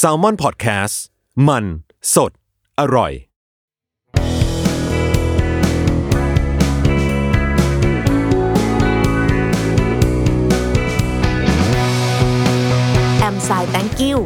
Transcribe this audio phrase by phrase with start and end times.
[0.00, 0.94] s a l ม o n PODCAST
[1.48, 1.64] มัน
[2.14, 2.32] สด
[2.80, 3.12] อร่อย
[13.18, 14.18] แอมไซแตงกิว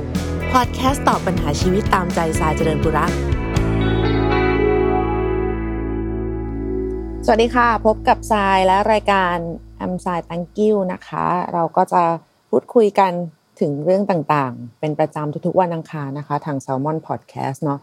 [0.53, 3.13] พอดแคสต์ตอบปัญหาชีวิตตามใจสายเจริญบุรัก
[7.25, 9.37] สวัสดีค่ะ พบกับทรายและรายการ
[9.77, 12.03] แอมไซแตงกิวนะคะ เราก็จะ
[12.51, 13.13] พูดคุยกัน
[13.61, 17.81] ถึงเรื่องต่างๆ เป็นประจำทุกๆวันอังคารนะคะ ทาง s ซ l m o n Podcast เนาะ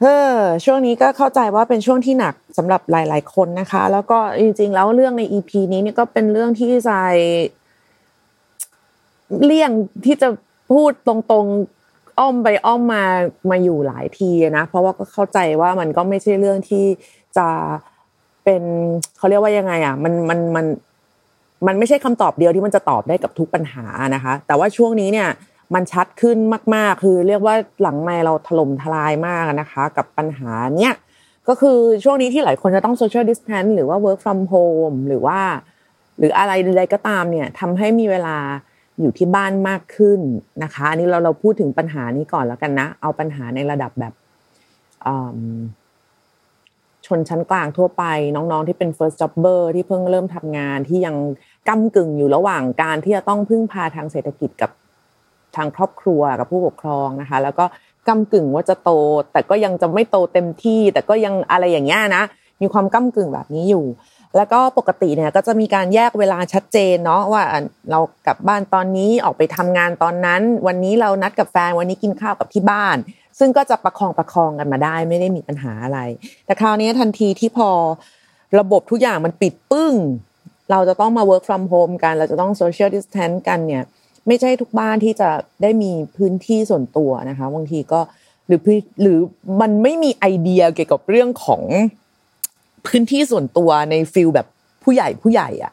[0.00, 7.14] เฮ้อช่วงนี้ก็เข้าใจว่าเป็นช่วงที่หนักสำหรับหลาย ๆ คนนะคะ แล้วก็จริง ๆ แล้วเรื่องใน EP นี้เนี่ยก็เป็นเรื่องที่ทราย
[9.44, 9.70] เลี่ยง
[10.04, 10.28] ที่จะ
[10.70, 13.04] พูดตรงๆอ้อมไปอ้อมมา
[13.50, 16.84] มาอยู่หลายทีนะ เพราะว่าก็เข้าใจว่ามันก็ไม่ใช่เรื่องที่
[17.36, 17.48] จะ
[18.44, 18.62] เป็น
[19.16, 20.66] เขาเรียกว่ายังไงอะมันมันมัน
[21.66, 25.28] มันไม่ใช่คำตอบเดียวที่มันจะตอบได้กับทุกปัญหานะคะ แต่ว่าช่วงนี้เนี่ย
[25.74, 26.38] มันชัดขึ้น
[26.74, 30.94] มาก ๆ คือเรียกว่าหลังไมเราถล่มทลายมากนะคะ กับปัญหาเนี้ย
[31.48, 35.38] ก็คือช่วงนี้ที่หลายคนจะต้อง social distance หรือว่า work from home หรือว่า
[36.18, 38.36] หรืออะไรใดๆก็ตามเนี่ยทำให้มีเวลา
[39.00, 40.20] อยู่ที่บ้านมากขึ้น
[40.62, 44.12] นะคะ อันนี้เราเราพูดถึงปัญหานี้ก่อนแล้วกันนะ เอาปัญหาในระดับแบบ
[47.06, 48.04] ชนชั้นกลางทั่วไป
[48.34, 51.16] น้องๆที่เป็น first jobber ที่เพิ่งเริ่มทำงานที่ยัง
[51.68, 54.70] ก้ากึ่งอยู่ระหว่างการที่จะต้องพึ่งพาทางเศรษฐกิจกับ
[55.56, 57.64] ทางครอบครัวกับผู้ปกครองนะคะ แล้วก็
[58.08, 58.90] ก้ากึ่งว่าจะโต
[59.32, 62.24] แต่ก็ยังจะไม่โตเต็มที่ แต่ก็ยังอะไรอย่างเงี้ยนะ
[62.62, 63.86] มีความก้ากึ่งแบบนี้อยู่
[64.36, 67.44] แล้วก็ปกติเนี่ยก็จะมีการแยกเวลาชัดเจนเนาะว่า
[67.90, 72.96] เรากลับบ้านตอนนี้ออกไปทำงานตอนนั้น วันนี้เรานัดกับแฟนวันนี้กินข้าวกับที่บ้าน
[73.38, 76.00] ซึ่งก็จะประคองประคองกันมาได้ ไม่ได้มีปัญหาอะไร
[76.46, 77.70] แต่คราวนี้ทันทีที่พอ
[78.60, 79.92] ระบบทุกอย่างมันปิดปึ้ง
[80.70, 83.84] เราจะต้องมา work from home กัน เราจะต้อง social distance กันเนี่ย
[84.26, 85.28] ไม่ใช่ทุกบ้านที่จะ
[85.62, 88.00] ได้มีพื้นที่ส่วนตัวนะคะบางทีก็
[88.46, 88.60] หรือ
[89.02, 89.18] หรือ
[89.60, 91.62] มันไม่มีไอเดียเกี่ยวกับเรื่องของ
[92.86, 94.46] พื้นที่ส่วนตัวในฟิลแบบ
[94.82, 95.72] ผู้ใหญ่ผู้ใหญ่อะ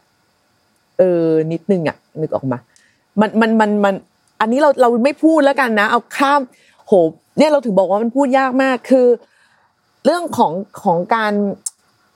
[0.97, 2.57] เออนิดนึงอะนึกออกมา
[3.19, 3.95] มันมันมันมัน
[4.39, 6.41] อันนี้เราเราไม่พูดแล้วกันนะ เอาข้าม
[6.87, 6.93] โห
[7.37, 9.07] เนี่ยเราถึงบอกว่ามันพูดยากมากคือ
[10.05, 11.33] เรื่องของของการ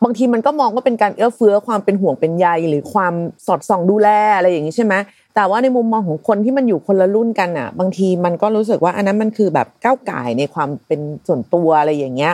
[0.04, 3.14] บางทีมันก็มองว่าเป็นการเอื้อเฟื้อความเป็นห่วงเป็นใยหรือความ
[3.46, 4.94] สอดส่องดูแลอะไรอย่างนี้ใช่ไหม
[5.36, 12.34] แต่ว่าในมุมมองของคนที่มันอยู่คนละรุ่นกันอะ บางทีมันก็รู้สึกว่าอันนั้นมันคือแบบก้าวไก่ในความเป็นส่วนตัวอะไรอย่างเงี้ย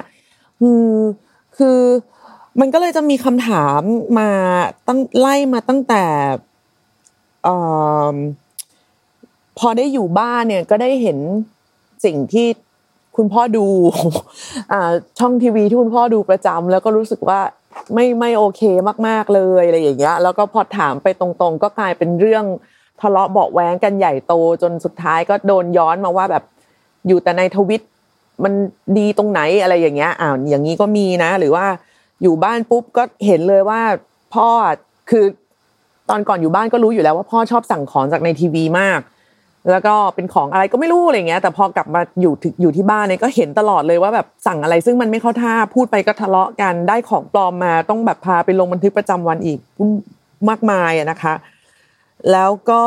[0.60, 0.86] คือ
[1.58, 1.80] คือ
[2.60, 3.82] มันก็เลยจะมีคำถาม
[4.20, 4.30] มา
[4.88, 6.04] ตั้งไล่มาตั้งแต่
[7.48, 7.50] อ
[9.60, 11.18] พอได้อยู่บ้านเนี่ยก็ได้เห็น
[12.06, 12.48] สิ่งที่
[13.18, 13.66] คุณพ่อดู
[15.20, 17.40] ช่องทีวีที่คุณพ่อดูประจำแล้วก็รู้สึกว่า
[17.94, 18.62] ไม่ไม่โอเค
[19.08, 22.46] มากๆเลยอะไรอย่างเงี้ยแล้วก็พอถามไปตรงๆ ก็กลายเป็นเรื่อง
[23.02, 26.44] ทะเลาะเบาแหวงกันใหญ่โตจนสุดท้ายก็โดนย้อนมาว่าแบบ
[27.08, 27.82] อยู่แต่ในทวิต
[28.44, 28.54] มัน
[28.98, 31.66] ดีตรงไหนอะไรอย่างเงี้ยอ่าอย่างนี้ก็มีนะ หรือว่า
[32.22, 33.82] อยู่บ้านปุ๊บก็เห็นเลยว่า
[34.34, 34.48] พ่อ
[35.10, 35.26] คือ
[36.10, 39.00] ตอนก่อนอยู่บ้านก็รู้อยู่แล้วว่าพ่อชอบสั่งของจากในทีวีมาก
[39.72, 49.60] แล้วก็เป็นของอะไรก็ไม่รู้อะไรเงี้ยแต่พอกลับมาอยู่อยู่ที่บ้านเนี่ยก็เห็นตลอดเลยว่าแบบสั่งอะไร ซึ่งมันไม่เข้าท่าพูดไปก็ทะเลาะกันได้ของปลอมมาต้องแบบพาไปลงบันทึกประจำวันอีก
[50.50, 51.34] มากมายอะนะคะ
[52.32, 52.84] แล้วก็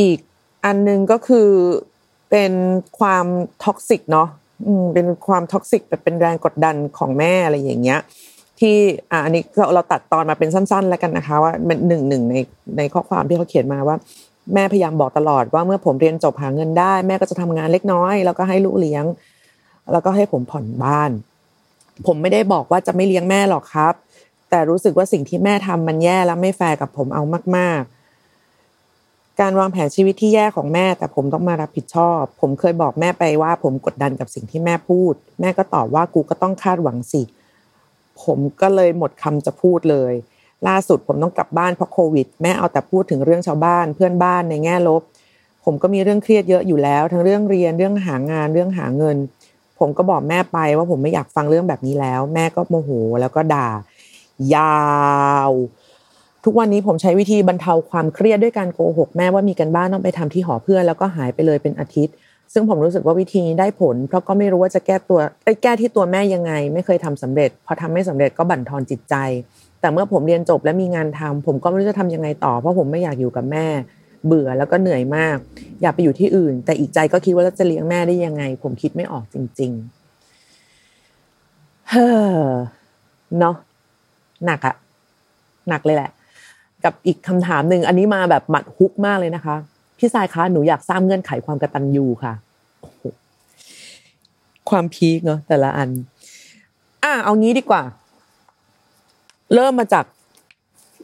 [0.00, 0.18] อีก
[0.64, 1.48] อันนึงก็คือ
[2.30, 2.52] เป็น
[2.98, 3.26] ความ
[3.64, 4.28] toxic เนาะ
[4.94, 8.00] เป็นความ toxic แบบเป็นแรงกดดันของแม่อะไรอย่างเงี้ย
[8.60, 8.76] ที่
[9.10, 9.42] อ่าอันนี้
[9.74, 12.36] เราตัดตอนมาเป็นสั้น ๆ แล้วกันนะคะ ว่าเป็นหนึ่งหนึ่งใน
[12.76, 13.96] ในข้อความที่เขาเขียนมาว่า
[14.54, 19.04] แม่พยายามบอกตลอดว่าเมื่อผมเรียนจบหาเงินได้ แม่ก็จะทำงานเล็กน้อย แล้วก็ให้ลูกเลี้ยง
[19.92, 21.10] แล้วก็ให้ผมผ่อนบ้าน
[22.06, 23.94] ผมไม่ได้บอกว่าจะไม่เลี้ยงแม่หรอกครับ
[24.50, 27.22] แต่รู้สึกว่าสิ่งที่แม่ทำมันแย่และไม่แฟร์กับผมเอา
[27.56, 37.22] มากๆ การวางแผนชีวิตที่แย่ของแม่ แต่ผมต้องมารับผิดชอบ ผมเคยบอกแม่ไปว่า ผมกดดันกับสิ่งที่แม่พูด แม่ก็ตอบว่ากูก็ต้องคาดหวังสิ
[38.22, 40.12] ผมก็เลยหมดคำจะพูดเลย
[40.68, 45.02] ล่าสุดผมต้องกลับบ้านเพราะโควิด แม่เอาแต่พูดถึงเรื่องชาวบ้านเพื่อนบ้านในแง่ลบ
[45.64, 49.16] ผมก็มีเรื่องเครียดเยอะอยู่แล้ว ทั้งเรื่องเรียนเรื่องหางานเรื่องหาเงิน
[49.78, 52.90] ผมก็บอกแม่ไปว่าผมไม่อยากฟังเรื่องแบบนี้แล้ว แม่ก็โมโห
[53.20, 53.68] แล้วก็ด่า
[54.54, 54.80] ยา
[55.50, 55.52] ว
[56.44, 62.14] ทุกวันนี้ผมใช้วิธีบรรเทาความเครียดด้วยการโกหกแม่ว่ามีกันบ้านต้องไปทำที่หอเพื่อนแล้วก็หายไปเลยเป็นอาทิตย์
[62.52, 65.20] ซึ่งผมรู้สึกว่าวิธีนี้ได้ผล เพราะก็ไม่รู้ว่าจะแก้ตัว
[65.62, 69.14] แก้ที่ตัวแม่ยังไง ไม่เคยทำสำเร็จพอทำไม่สำเร็จก็บั่นทอนจิตใจ
[69.80, 73.66] แต่เมื่อผมเรียนจบและมีงานทำผมก็ไม่รู้จะทำยังไงต่อ เพราะผมไม่อยากอยู่กับแม่
[74.26, 75.36] เบื่อแล้วก็เหนื่อยมาก
[75.82, 79.72] อยากไปอยู่ที่อื่น แต่อีกใจก็คิดว่าจะเลี้ยงแม่ได้ยังไง ผมคิดไม่ออกจริง
[81.06, 82.38] ๆ เฮ้อ
[83.38, 83.56] เนาะ
[84.46, 84.74] หนักอะ
[85.68, 86.10] หนักเลยแหละ
[86.84, 89.56] กับอีกคำถามหนึ่งอันนี้มาแบบหมัดฮุกมากเลยนะคะ
[89.98, 92.32] พี่สายคะหนูอยากสร้างเงื่อนไขความกระตัญญูค่ะ
[94.70, 95.88] ความพีคเนาะแต่ละอัน
[97.02, 97.82] อะเอางี้ดีกว่า
[99.54, 100.04] เริ่มมาจาก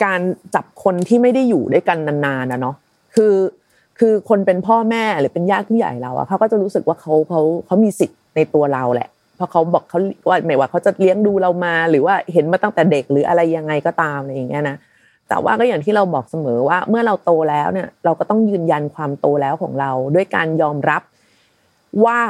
[0.04, 0.20] การ
[0.54, 2.74] จับคนที่ไม่ได้อยู่ด้วยกันนานๆนะเนาะ
[3.14, 3.34] คือ
[3.98, 9.98] คือคนเป็นพ่อแม่หรือเป็นญาติผู้ใหญ่เราอะเขาก็จะรู้สึกว่าเขาเขาเขามีสิทธิ์ในตัวเราแหละ เพราะเขาบอกเขา
[10.28, 14.76] ว่าไม่ว่าเขาจะเลี้ยงดูเรามา หรือว่าเห็นมาตั้งแต่เด็กหรืออะไรยังไงก็ตามอะไรอย่างเงี้ยนะ
[15.28, 21.02] แต่ว่าก็อย่างที่เราบอกเสมอว่า เมื่อเราโตแล้วเนี่ย เราก็ต้องยืนยันความโตแล้วของเรา ด้วยการยอมรับ
[22.04, 22.20] ว่า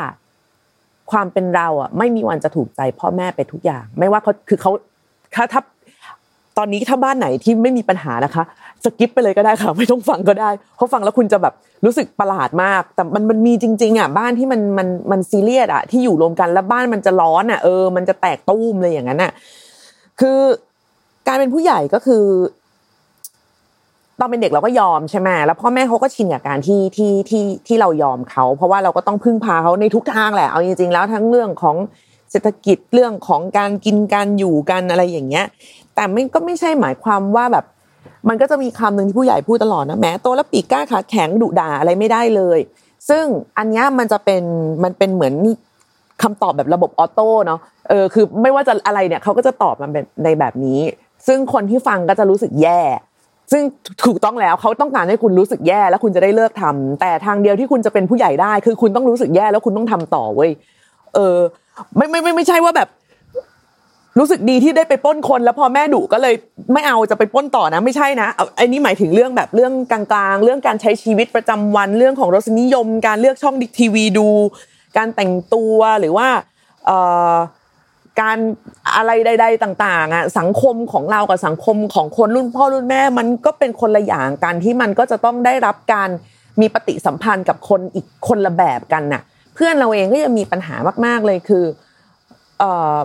[1.11, 4.73] ความเป็นเราอะไม่มีวันจะถูกใจพ่อแม่ไปทุกอย่าง ไม่ว่าเขาคือเขา
[5.35, 5.61] ถ้าถ้า
[6.59, 8.45] ตอนนี้ถ้าบ้านไหนที่ไม่มีปัญหานะคะ
[8.85, 11.55] สกิปไปเลยก็ได้ค่ะ ไม่ต้องฟังก็ได้เพราะฟังแล้วคุณจะแบบ
[11.85, 19.33] รู้สึกประหลาดมาก แต่มันมันมีจริง ๆอะบ้านที่มันมันมันซีเรียสอะที่อยู่รวมกันแล้วบ้านมันจะร้อนอะเออมันจะแตกตุ้มเลยอย่างนั้นอะ
[20.21, 20.39] คือ
[21.27, 22.25] การเป็นผู้ใหญ่ก็คือ
[24.21, 31.77] ตอนเป็นเด็กเราก็ยอมใช่ไหมแล้วพ่อแม่เขาก็ชินกับการที่ที่ที่ที่เรายอมเขาเพราะว่าเราก็ต้องพึ่งพาเขาในทุกทางแหละเอาจริงๆแล้วทั้งเรื่องของ
[32.31, 35.47] เศรษฐกิจเรื่องของการกินการอยู่กันอะไรอย่างเงี้ย
[35.95, 37.65] แต่ไม่ก็ไม่ใช่หมายความว่าแบบ
[38.29, 42.59] มันก็จะมีคำหนึ่งที่ผู้ใหญ่พูดตลอดนะแม้โตแล้วปีกกล้าขาแข็งดุด่าอะไรไม่ได้เลย
[43.09, 43.25] ซึ่ง
[43.59, 44.43] อันนี้มันจะเป็น
[44.85, 45.35] มันเป็นเหมือน
[46.23, 49.89] คำตอบแบบระบบออโต้เนาะเออคือไม่ว่าจะอะไรเนี่ยเขาก็จะตอบมา
[50.25, 50.81] ในแบบนี้
[51.27, 52.81] ซึ่งคนที่ฟังก็จะรู้สึกแย่
[53.53, 53.63] ซึ่ง
[54.05, 60.51] ถูกต้องแล้วเขาต้องการให้คุณรู้สึกแย่แล้วคุณจะได้เลิกทำแต่ทางเดียวที่คุณจะเป็นผู้ใหญ่ได้ คือคุณต้องรู้สึกแย่แล้วคุณต้องทำต่อเว้ย
[61.15, 61.37] เออ
[61.97, 62.89] ไม่ไม่ไม่ไม่ใช่ว่าแบบ
[64.19, 66.35] รู้สึกดีที่ได้ไปป้นคนแล้วพอแม่ดุก็เลย
[66.73, 70.03] ไม่เอาจะไปป้นต่อนะ ไม่ใช่นะไอ้นี่หมายถึงเรื่องแบบเรื่องกลา
[70.33, 74.29] งๆ เรื่องการใช้ชีวิตประจำวันเรื่องของรสนิยม การเลือกช่องดิทีวีดู
[74.97, 76.29] การแต่งตัวหรือว่า
[78.21, 78.39] การ
[78.97, 86.09] อะไรใด ๆ ต่าง ๆอะสังคมของเรากับสังคมของคนรุ่นพ่อรุ่นแม่ มันก็เป็นคนละอย่างกันที่มันก็จะต้องได้รับการ
[86.61, 89.23] มีปฏิสัมพันธ์กับคนอีกคนละแบบกันน่ะ
[89.57, 90.77] เพื่อนเราเองก็ยังมีปัญหา
[91.07, 91.65] มาก ๆเลยคือ
[92.59, 92.97] เอ่อ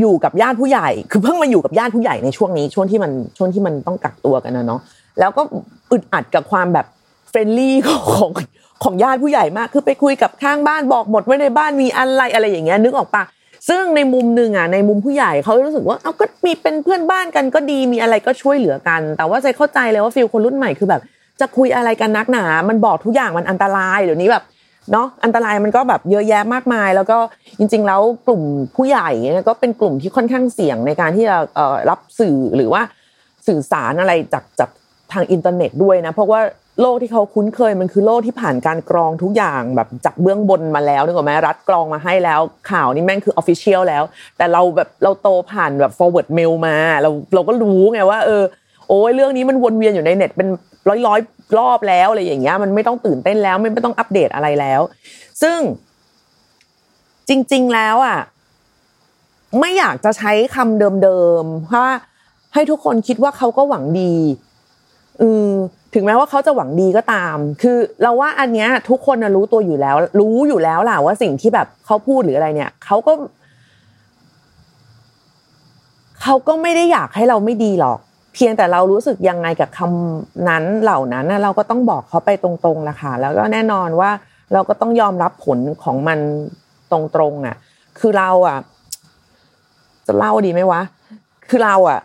[0.00, 4.80] อยู่กับญาติผู้ใหญ่ คือเพิ่งมาอยู่กับญาติผู้ใหญ่ในช่วงนี้ช่วงที่มันช่วงที่มันต้องกักตัวกันนะเนาะ
[5.20, 5.42] แล้วก็
[5.92, 6.86] อึดอัดกับความแบบ
[7.30, 7.74] friendly
[8.14, 8.30] ของ
[8.84, 13.22] ของญาติผู้ใหญ่มาก คือไปคุยกับข้างบ้านบอกหมดว่าในบ้านมีอะไรอะไรอย่างเงี้ยนึกออกปะ
[13.68, 21.02] ซึ่งในมุมหนึ่งอะในมุมผู้ใหญ่เขารู้สึกว่าเอาก็มีเป็นเพื่อนบ้านกันก็ดีมีอะไรก็ช่วยเหลือกัน แต่ว่าใจเข้าใจเลยว่า feel คนรุ่นใหม่คือแบบ
[21.40, 24.44] จะคุยอะไรกันนักหนา มันบอกทุกอย่างมันอันตรายเดี๋ยวนี้แบบ
[24.92, 27.18] เนาะอันตรายมันก็แบบเยอะแยะมากมาย แล้วก็
[27.58, 28.42] จริง ๆ แล้วกลุ่ม
[28.76, 31.36] ผู้ใหญ่เนี่ยก็เป็นกลุ่มที่ค่อนข้างเสี่ยงในการที่จะ
[31.90, 32.82] รับสื่อหรือว่า
[33.46, 34.70] สื่อสารอะไรจากจาก
[35.12, 36.40] ทางอินเทอร์เน็ตด้วยนะเพราะว่า
[36.80, 42.40] โลกที่เขาคุ้นเคยมันคือโลกที่ผ่านการกรองทุกอย่างแบบจากเบื้องบนมาแล้วนึกออกไหมรัฐกรองมาให้แล้ว
[42.70, 44.02] ข่าวนี่แม่งคือ official แล้ว
[44.36, 48.42] แต่เราแบบเราโตผ่านแบบ forward mail มาเราเราก็รู้ไงว่าเออ
[48.88, 50.48] โอ้ยเรื่องนี้มันวนเวียนอยู่ในเน็ตเป็น
[50.88, 51.20] ร้อยร้อย
[51.58, 54.80] รอบแล้วอะไรอย่างเงี้ยมันไม่ต้องตื่นเต้นแล้วไม่ต้องอัปเดตอะไรแล้ว
[55.42, 55.58] ซึ่ง
[57.28, 58.18] จริง ๆ แล้วอะ
[59.60, 61.84] ไม่อยากจะใช้คำเดิมๆเพราะ
[62.54, 64.14] ให้ทุกคนคิดว่าเขาก็หวังดี
[65.20, 65.50] อือ
[65.94, 73.12] ถึงแม้ว่าเขาจะหวังดีก็ตาม คือเราว่าอันเนี้ย ทุกคนรู้ตัวอยู่แล้ว รู้อยู่แล้วล่ะว่าสิ่งที่แบบเขาพูดหรืออะไรเนี่ยเขาก็
[76.22, 77.98] เขาก็ไม่ได้อยากให้เราไม่ดีหรอก
[78.34, 84.10] เพียงแต่เรารู้สึกยังไงกับคำนั้นเหล่านั้นเราก็ต้องบอกเขาไปตรงๆละค่ะแล้วก็แน่นอนว่า
[84.52, 86.18] เราก็ต้องยอมรับผลของมัน
[86.92, 87.56] ตรงๆอะ
[87.98, 88.58] คือเราอะ
[90.06, 90.80] จะเล่าดีไหมวะ
[91.48, 91.98] คือเราอะ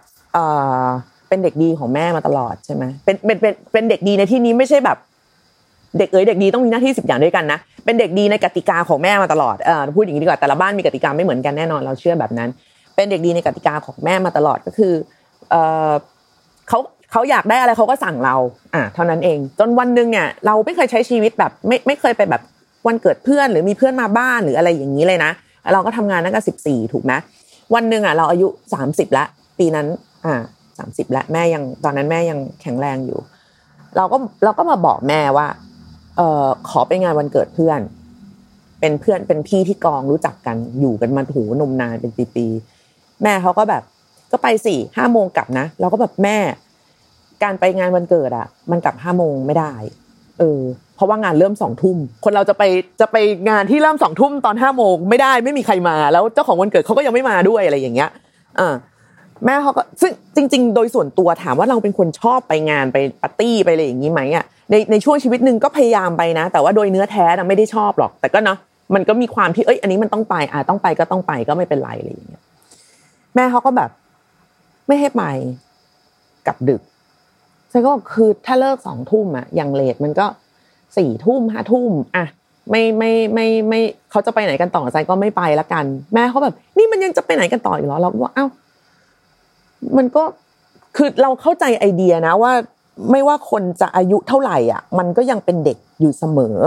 [1.30, 4.98] เป็นเด็กดีของแม่มาตลอดใช่ไหมเป็นเป็นเป็นเป็นเด็กดีในที่นี้ไม่ใช่แบบ
[5.98, 12.50] เด็กเอ๋ยเด็กดีต้องมีหน้าที่สิบอย่างด้วยกันนะเป็นเด็กดีในกติกาของแม่มาตลอดเออพูดอย่างนี้ดีกว่าแต่ละบ้านมีกติกาไม่เหมือนกันแน่นอนเราเชื่อแบบนั้น
[12.96, 14.94] เป็นเด็กดีในกติกาของแม่มาตลอดก็คือ
[15.50, 15.56] เอ
[15.90, 15.92] อ
[16.70, 16.80] เขา
[17.12, 18.36] เขาอยากได้อะไรเขาก็สั่งเรา
[18.74, 22.42] อ่าเท่านั้นเอง จนวันหนึ่งเนี่ย เราไม่เคยใช้ชีวิตแบบ ไม่ไม่เคยไปแบบ
[22.88, 25.32] วันเกิดเพื่อนหรือมีเพื่อนมาบ้านหรืออะไรอย่างนี้เลยนะ
[25.74, 27.14] เราก็ทำงานตั้งแต่สิบสี่ถูกไหม
[27.74, 29.26] วันหนึ่งอะ เราอายุสามสิบละ
[29.60, 29.88] ปีนั้น
[30.26, 30.36] อ่า
[30.78, 33.20] สามสิบล้วแม่ยังตอนนั้นแม่ยังแข็งแรงอยู่
[33.98, 35.48] เราก็เราก็มาบอกแม่ว่า
[36.18, 37.80] เออขอไปงานวันเกิดเพื่อน
[38.80, 43.84] เป็นเพื่อนเป็นพี่ที่กองรู้จักกันอยู่กันมาถูนมนานเป็นปีๆแม่เขาก็แบบ
[44.32, 46.38] ก็ไปสี่ห้าโมงกลับนะเราก็แบบแม่
[47.44, 49.74] การไปงานวันเกิดอะ มันกลับห้าโมงไม่ได้
[50.40, 50.62] เออ
[50.96, 52.64] เพราะว่างานเริ่มสองทุ่มคนเราจะไป
[53.00, 53.18] จะไป
[53.50, 58.10] งานที่เริ่มสองทุ่มตอนห้าโมงไม่ได้ไม่มีใครมา แล้วเจ้าของวันเกิดเขาก็ยังไม่มาด้วยอะไรอย่างเงี้ย
[58.60, 58.74] อ่า
[59.46, 68.58] แม่เขาก็ซึ่งจริง ๆ โดยส่วนตัวถามว่าเราเป็นคนชอบไปงานไปปาร์ตี้ไปอะไรอย่างนี้ไหมอะในในช่วงชีวิตหนึ่งก็พยายามไปนะ แต่ว่าโดยเนื้อแท้นะไม่ได้ชอบหรอก แต่ก็เนาะ
[68.96, 72.42] มันก็มีความที่เอ้ยอันนี้มันต้องไปอ่าต้องไปก็ต้องไปก็ไม่เป็นไรอะไรอย่างเงี้ย
[73.36, 73.90] แม่เขาก็แบบ
[74.90, 75.24] ไม่ให้ไป
[76.48, 76.82] กับดึก
[77.70, 80.26] ใช่ก็คือถ้าเลิกสองทุ่มอะอย่างเลทมันก็
[80.98, 82.26] สี่ทุ่มห้าทุ่มอะ
[82.70, 83.82] ไม่ไม่ไม่ไม่
[84.12, 88.48] เขาจะไปไหนกันต่อใจก็ไม่ไปละกัน แม่เขาแบบ นี่มันยังจะไปไหนกันต่ออีกเหรอเราก็ว่าเอ้า
[89.98, 90.24] มันก็
[90.96, 92.54] คือเราเข้าใจไอเดียนะว่า
[93.12, 96.58] ไม่ว่าคนจะอายุเท่าไหร่อะ มันก็ยังเป็นเด็กอยู่เสมอ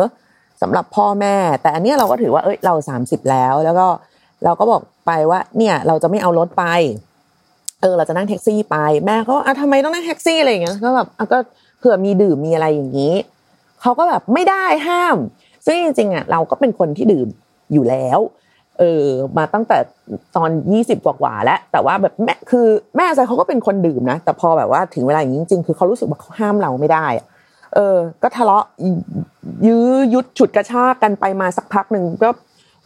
[0.62, 3.86] สำหรับพ่อแม่ แต่อันนี้เราก็ถือว่าเอ้ยเราสามสิบแล้ว แล้วก็
[4.44, 6.64] เราก็บอกไปว่า เนี่ย เราจะไม่เอารถไป
[7.82, 11.38] เออเราจะนั่งแท็กซี่ไป แม่เขาอะทำไมต้องนั่งแท็กซี่อะไรอย่างเงี้ยก็แบบอะก็
[11.78, 13.14] เผื่อมีดื่มมีอะไรอย่างนี้
[13.80, 15.16] เขาก็แบบไม่ได้ห้าม
[15.66, 17.28] ซึ่งจริงๆอะเราก็เป็นคนที่ดื่ม
[17.72, 18.18] อยู่แล้ว
[18.78, 19.06] เออ
[19.38, 19.78] มาตั้งแต่
[20.36, 27.06] ตอนยี่สิบกว่าๆแล้ว แต่ว่าแบบแม่คือแม่ใจเขาก็เป็นคนดื่มนะ แต่พอแบบว่าถึงเวลาอย่างนี้จริงๆ คือเขารู้สึกว่าเขาห้ามเราไม่ได้
[27.74, 28.64] เออ ก็ทะเลาะ
[29.66, 32.28] ยื้อยุดฉุดกระชากกันไปมาสักพักหนึ่งก็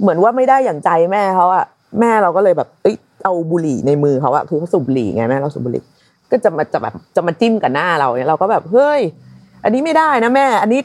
[0.00, 1.64] เหมือนว่าไม่ได้อย่างใจแม่เขาอะ
[2.00, 5.82] แม่เราก็เลยแบบเอ้ย เอาบุหรี่ในมือเขาอะคือเขาสูบบุหรี่ไงแม่เราสูบบุหรี่
[6.30, 9.00] ก็จะมาจะแบบจะมาจิ้มกับหน้าเราเนี่ยเราก็แบบเฮ้ย
[9.64, 10.80] อันนี้ไม่ได้นะแม่ อันนี้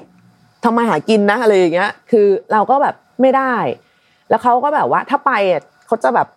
[0.64, 3.56] ทำมาหากินนะอะไรอย่างเงี้ย คือเราก็แบบไม่ได้
[4.30, 5.32] แล้วเขาก็แบบว่าถ้าไป
[5.88, 6.28] เขาจะแบบ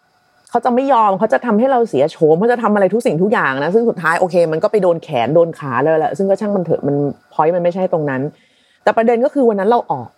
[0.51, 6.97] เขาจะไม่ยอมเขาจะทำให้เราเสียโฉมเขาจะทำอะไรทุกสิ่งทุกอย่างนะซึ่งสุดท้ายโอเค มันก็ไปโดนแขนโดนขาเลยแหละซึ่งก็ช่างมันเถอะมัน
[7.33, 8.23] พอยมันไม่ใช่ตรงนั้น
[8.83, 10.09] แต่ประเด็นก็คือวันนั้นเราออก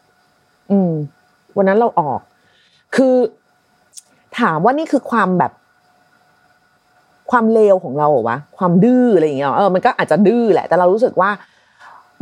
[0.70, 0.92] อืม
[1.56, 2.20] วันนั้นเราออก
[2.96, 3.14] คือ
[4.40, 5.52] ถามว่านี่คือความแบบ
[7.30, 11.30] ความเลวของเราเหรอวะความดื้ออะไรอย่างเงี้ยเออมันก็อาจจะดื้อแหละ แต่เรารู้สึกว่า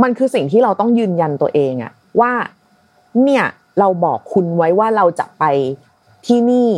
[0.03, 2.33] มันคือสิ่งที่เราต้องยืนยันตัวเองอะว่า
[3.25, 3.45] เนี่ย
[3.79, 5.45] เราบอกคุณไว้ว่าเราจะไป
[6.27, 6.71] ที่นี่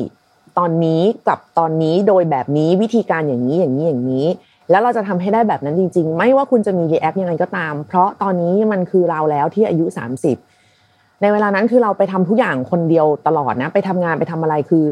[0.59, 4.27] ตอนนี้กับตอนนี้โดยแบบนี้วิธีการอย่างนี้อย่างนี้อย่างนี้
[4.71, 9.85] แล้วเราจะทำให้ได้แบบนั้นจริง ๆ ไม่ว่าคุณจะมีรีแอคยังไงก็ตาม เพราะตอนนี้มันคือเราแล้วที่อายุ
[10.55, 14.85] 30 ในเวลานั้นคือเราไปทำทุกอย่างคนเดียวตลอดนะ ไปทำงานไปทำอะไรคือ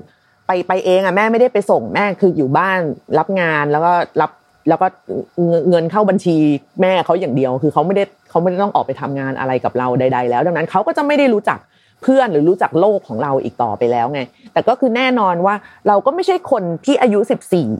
[0.46, 2.80] ไปไปเองอะแม่ไม่ได้ไปส่งแม่คืออยู่บ้าน
[3.18, 4.30] รับงานแล้วก็รับ
[4.68, 4.86] แล้วก็
[5.68, 6.36] เงินเข้าบัญชี
[6.82, 11.58] แม่เขาอย่างเดียว คือเขาไม่ได้เขาไม่ได้ต้องออกไปทำงานอะไรกับเราใด ๆ แล้ว ดังนั้นเขาก็จะไม่ได้รู้จัก
[12.02, 14.20] เพื่อนหรือรู้จักโลกของเราอีกต่อไปแล้วไง
[14.52, 15.54] แต่ก็คือแน่นอนว่า
[15.88, 17.70] เราก็ไม่ใช่คนที่อายุสิบสี่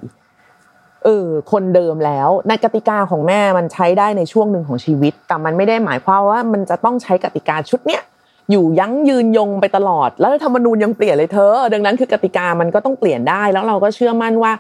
[1.04, 8.02] เออคนเดิมแล้วในกติกาของแม่มันใช้ได้ในช่วงหนึ่งของชีวิต แต่มันไม่ได้หมายความว่ามันจะต้องใช้กติกาชุดเนี้ย
[8.50, 14.52] อยู่ยั้งยืนยงไปตลอด แล้วธรรมนูญยังเปลี่ยนเลยเธอ ดังนั้นคือกติกามันก็ต้องเปลี่ยนได้ แล้วเราก็เชื่อมั่นว่า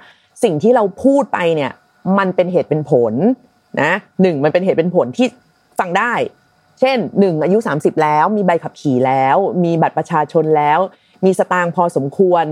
[0.42, 1.72] สิ่งที่เราพูดไปเนี่ย
[2.18, 3.14] มันเป็นเหตุเป็นผล
[3.82, 5.26] นะหนึ่งมันเป็นเหตุเป็นผลที่
[5.78, 6.12] ฟังได้
[6.80, 10.78] เช่นหนึ่งอายุ 30 แล้ว มีใบขับขี่แล้ว มีบัตรประชาชนแล้ว
[11.24, 12.44] มีสตางค์พอสมควร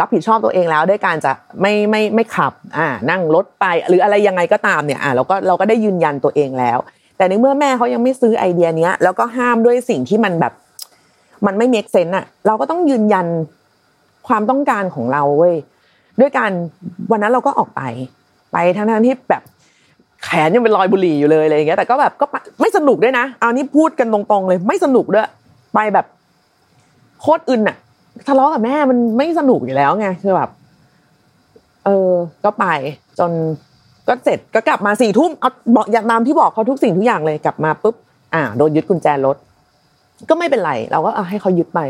[0.00, 6.78] รับผิดชอบตัวเองแล้วด้วยการจะไม่ไม่ไม่ขับอ่านั่งรถไปหรืออะไรยังไงก็ตามเนี่ยอ่าเราก็เราก็ได้ยืนยันตัวเองแล้ว
[7.18, 10.52] แต่ในเมื่อแม่เขายังไม่ซื้อไอเดียเนี้ยแล้วก็ห้ามด้วยสิ่งที่มันแบบ
[11.46, 13.26] มันไม่เมกเซนอะเราก็ต้องยืนยัน
[14.28, 15.54] ความต้องการของเราเว้ย
[16.20, 16.50] ด้วยการ
[17.10, 17.82] วันนั้นเราก็ออกไป
[18.52, 19.42] ไปทั้งทั้งที่แบบ
[20.24, 22.26] แขนยังเป็นรอยบุหรี่อยู่เลยอะไรอย่างเงี้ยแต่ก็แบบก็
[22.60, 25.28] ไม่สนุกด้วยนะ เอานี่พูดกันตรงๆเลย ไม่สนุกด้วย
[25.74, 26.06] ไปแบบ
[27.20, 27.76] โคตรอึนอะ
[28.28, 30.50] ทะเลาะกับแม่มันไม่สนุกอยู่แล้วไงคือแบบ
[31.84, 32.10] เออ
[32.44, 32.66] ก็ไป
[33.18, 33.30] จน
[34.08, 37.94] ก็เสร็จก็กลับมาสี่ทุ่มเอาบอกอย่างตามที่บอกเขาทุกสิ่งทุกอย่างเลยกลับมาปุ๊บ
[38.34, 39.36] อ่าโดนยึดกุญแจรถ
[40.28, 41.80] ก็ไม่เป็นไร เราก็ให้เขายึดไป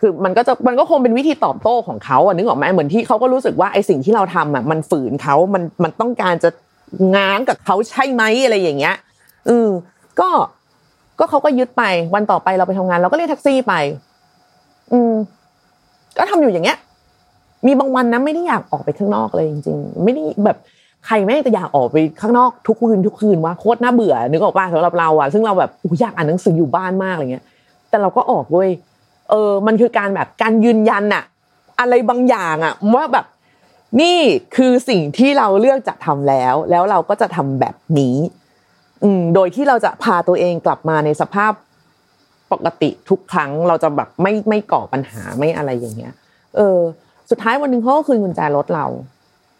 [0.00, 6.50] คือมันก็จะมันก็คงเป็นวิธีตอบโต้ของเขาอะนึกออกไหมเหมือนที่เขาก็รู้สึกว่าไอ้สิ่งที่เราทำอะมันฝืนเขามันมันต้องการจะ
[7.16, 8.96] ง้างกับเขาใช่ไหมอะไรอย่างเงี้ย
[9.48, 9.68] อือ
[10.20, 10.28] ก็
[11.18, 11.84] ก็เขาก็ยึดไป
[12.14, 13.74] วันต่อไปเราไปทำงาน เราก็เรียกแท็กซี่ไป
[14.92, 15.12] อืม
[16.18, 16.78] ก็ทำอยู่อย่างเงี้ย
[17.66, 20.56] มีบางวันนะไม่ได้อยากออกไปข้างนอกเลยจริง ๆ ไม่ได้แบบ
[21.06, 27.44] ใครแม่งจะอยากออกไปข้างนอกทุกคืนทุกคืนว่าโคตรน่าเบื่อ นึกออกป่ะสำหรับเราอะซึ่งเราแบบอยากอ่านหนังสืออยู่บ้านมากอะไรเงี้ย
[27.88, 28.70] แต่เราก็ออกเว้ย
[29.30, 31.24] เออ มันคือการแบบการยืนยันอะ
[31.80, 33.26] อะไรบางอย่างอะว่าแบบ
[34.00, 34.18] นี่
[34.56, 38.16] คือสิ่งที่เราเลือกจะทำแล้ว แล้วเราก็จะทำแบบนี้
[39.02, 41.52] อืมโดยที่เราจะพาตัวเองกลับมาในสภาพ
[42.52, 46.14] ปกติทุกครั้งเราจะแบบไม่ไม่ก่อปัญหาไม่อะไรอย่างเงี้ย
[46.56, 46.78] เออ
[47.30, 48.86] สุดท้ายวันหนึ่งเขาก็คืนกุญแจรถเรา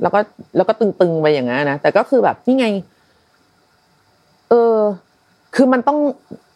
[0.02, 0.18] แล้วก็
[0.56, 2.66] แล้วก็ตึงๆไปอย่างนั้นนะแต่ก็คือแบบนี่ไง
[4.50, 4.76] เออ
[5.54, 5.98] คือมันต้อง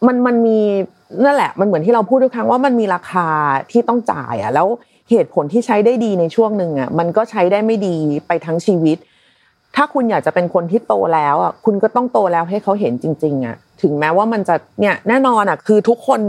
[0.06, 0.58] มันมันมี
[1.24, 3.28] นั่นแหละ มันเหมือนที่เราพูดทุกครั้งว่ามันมีราคา
[3.70, 4.68] ที่ต้องจ่ายอะ แล้ว
[5.10, 7.96] เหตุผลที่ใช้ได้ดีในช่วงหนึ่งอะ มันก็ใช้ได้ไม่ดี
[8.26, 8.98] ไปทั้งชีวิต
[9.76, 16.20] ถ้าคุณอยากจะเป็นคนที่โตแล้วอะคุณก็ต้องโตแล้วให้เขาเห็นจริง ๆ อะ ถึงแม้ว่ามันจะเนี่ยแน่นอนอะ คือทุกคน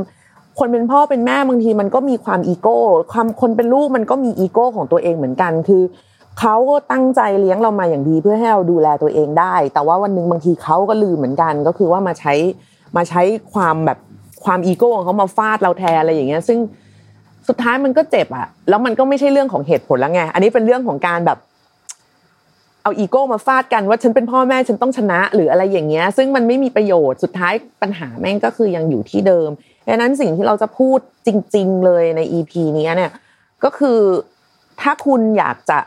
[0.60, 2.80] คนเป็นพ่อเป็นแม่บางทีมันก็มีความอีโก้
[3.14, 5.82] ความคนเป็นลูกมันก็มีอีโก้ของตัวเองเหมือนกันคือ
[6.40, 12.34] เขาก็ตั้งใจเลี้ยงเรามาอย่างดีเพื่อให้เราดูแลตัวเองได้ แต่ว่าวันหนึ่งบางทีเขาก็ลืมเหมือนกัน ก็คือว่ามาใช้
[12.98, 13.22] มาใช้
[13.54, 14.00] ความแบบ
[14.46, 16.60] ความอีโก้ของเขามาฟาดเราแทนอะไรอย่างเงี้ย ซึ่ง
[17.48, 21.40] สุดท้ายมันก็เจ็บอะแล้วมันก็ไม่ใช่เรื่องของเหตุผลแล้วไง อันนี้เป็นเรื่องของการแบบ
[22.84, 29.50] เอาอีโก้มาฟาดกันว่าฉันเป็นพ่อแม่ฉันต้องชนะ หรืออะไรอย่างเงี้ย ซึ่งมันไม่มีประโยชน์ สุดท้ายปัญหาแม่งก็คือยังอยู่ที่เดิม
[29.88, 33.12] ดังนั้นสิ่งที่เราจะพูดจริง ๆ เลยใน EP นี้เนี่ย
[33.64, 34.00] ก็คือ
[34.82, 35.80] ถ้าคุณอยากจะ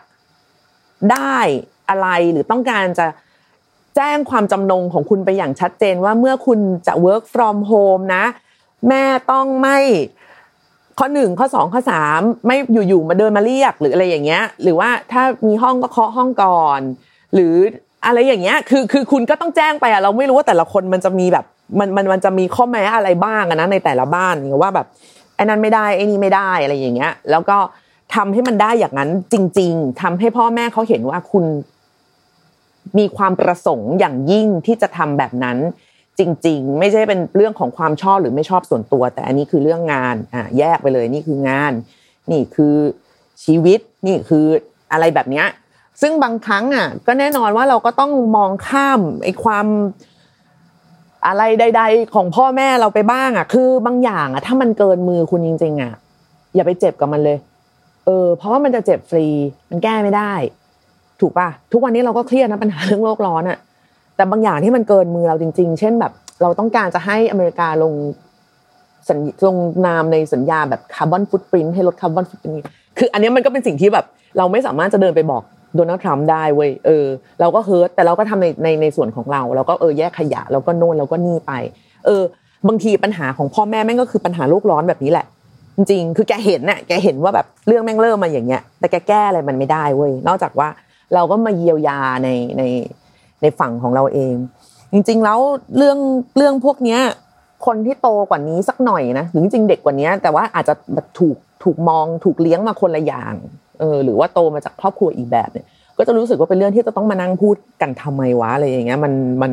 [1.13, 1.39] ได้
[1.89, 3.07] อะไรหรือต้องการจะ
[3.97, 8.25] แจ้งความจำนงของคุณไปอย่างชัดเจนว่าเมื่อคุณจะ work from home นะ
[8.89, 9.79] แม่ต้องไม่
[10.99, 12.57] ข้อหนึ่งข้อสองข้อสามไม่
[12.89, 16.81] อยู่ๆมาเดินมาเรียกหรืออะไรอย่างเงี้ย หรือว่าถ้ามีห้องก็เคาะห้องก่อน
[17.35, 17.55] หรือ
[18.07, 21.45] อะไรอย่างเงี้ยคือคือคุณก็ต้องแจ้งไปอะเราไม่รู้ว่าแต่ละคนมันจะมีแบบ
[21.79, 24.87] มันมันมันจะมีข้อแม้อะไรบ้างนะในแต่ละบ้านว่าแบบ
[25.35, 27.59] ไอ้นั้นไม่ได้ไอ้นี่ไม่ได้อะไรอย่างเงี้ย แล้วก็
[28.15, 31.45] ทำให้มันได้อย่างนั้นจริง ๆทำให้พ่อแม่เขาเห็นว่าคุณ
[32.99, 35.59] มีความประสงค์อย่างยิ่งที่จะทำแบบนั้น
[36.19, 41.73] จริง ๆ ไม่ใช่เป็นเรื่องของความชอบหรือไม่ชอบส่วนตัว แต่อันนี้คือเรื่องงานอะแยกไปเลยนี่คืองาน
[42.31, 42.75] นี่คือ
[43.45, 44.47] ชีวิตนี่คือ
[44.93, 45.47] อะไรแบบเนี้ย
[46.01, 49.67] ซึ่งบางครั้งอะ ก็แน่นอนว่าเราก็ต้องมองข้ามไอ้ความ
[51.27, 55.93] อะไรใด ๆ ของพ่อแม่เราไปบ้างอะ คือบางอย่างอะ ถ้ามันเกินมือคุณจริงๆอะ
[56.55, 57.39] อย่าไปเจ็บกับมันเลย
[58.09, 59.27] เออเพราะว่ามันจะเจ็บฟรี
[59.71, 60.33] มันแก้ไม่ได้
[61.21, 63.59] ถูกป่ะทุกวันนี้เราก็เครียดนะปัญหาเรื่องโลกร้อนอะ
[64.17, 66.13] แต่บางอย่างที่มันเกินมือเราจริง ๆ เช่นแบบ
[66.43, 67.93] เราต้องการจะให้อเมริกาลง
[69.09, 72.57] สัญลงนามในสัญญาแบบ carbon footprint ให้ลด carbon footprint
[72.99, 74.05] คืออันนี้มันก็เป็นสิ่งที่แบบ
[74.39, 75.43] เราไม่สามารถจะเดินไปบอก
[75.77, 77.07] โดนัลด์ทรัมป์ได้เว้ยเออ
[77.41, 81.53] เราก็ hurt แต่เราก็ทำในในในส่วนของเรา เราก็เออแยกขยะเราก็โน่นเราก็นี่ไป
[82.07, 82.23] เออ
[82.69, 85.27] บางทีปัญหาของพ่อแม่แม่งก็คือปัญหาโลกร้อนแบบนี้แหละ
[85.91, 90.69] จริงคือแกเห็นน่ะแกเห็นว่าแบบเรื่องแม่งเริ่มมาอย่างเงี้ย แต่แกแก้อะไรมันไม่ได้เว้ยนอกจากว่า
[91.15, 92.63] เราก็มาเยียวยาในใน
[93.43, 94.35] ในฝั่งของเราเอง
[94.93, 95.39] จริง ๆ แล้ว
[95.77, 95.99] เรื่อง
[96.37, 97.01] เรื่องพวกเนี้ย
[97.67, 100.75] คนที่โตกว่านี้สักหน่อยนะหรือจริงเด็กกว่านี้แต่ว่าอาจจะ
[101.19, 103.35] ถูกถูกมองถูกเลี้ยงมาคนละอย่าง
[103.81, 105.67] เออหรือว่าโตมาจากครอบครัวอีกแบบเนี่ย
[105.99, 109.53] ก็จะรู้สึกว่าเป็นเรื่องที่จะต้องมานั่งพูดกันทำไมวะอะไรอย่างเงี้ยมันมัน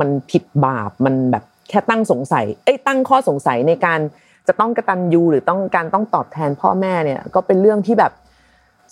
[0.00, 4.00] มันผิดบาปมันแบบแค่ตั้งสงสัยเอ้ยตั้งข้อสงสัยในการ
[4.48, 8.12] จะต้องกระตันยูหรือต้องการต้องตอบแทนพ่อแม่เนี่ยก็เป็นเรื่องที่แบบ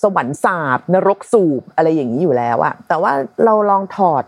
[0.03, 3.13] สวรรค์สาบนรกสูบอะไรอย่างนี้อยู่แล้วอะแต่ว่า
[3.45, 4.25] เราลองถอด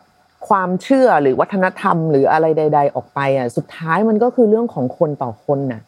[0.48, 5.80] ความเชื่อหรือวัฒนธรรมหรืออะไรใด ๆ ออกไปอะสุดท้ายมันก็คือเรื่องของคนต่อคนน่ะ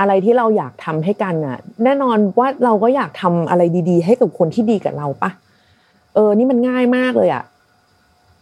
[0.00, 5.30] อะไรที่เราอยากทำให้กันอะ แน่นอนว่าเราก็อยากทำอะไรดี ๆ ให้กับคนที่ดีกับเราปะ
[6.14, 7.44] เออ นี่มันง่ายมากเลยอะ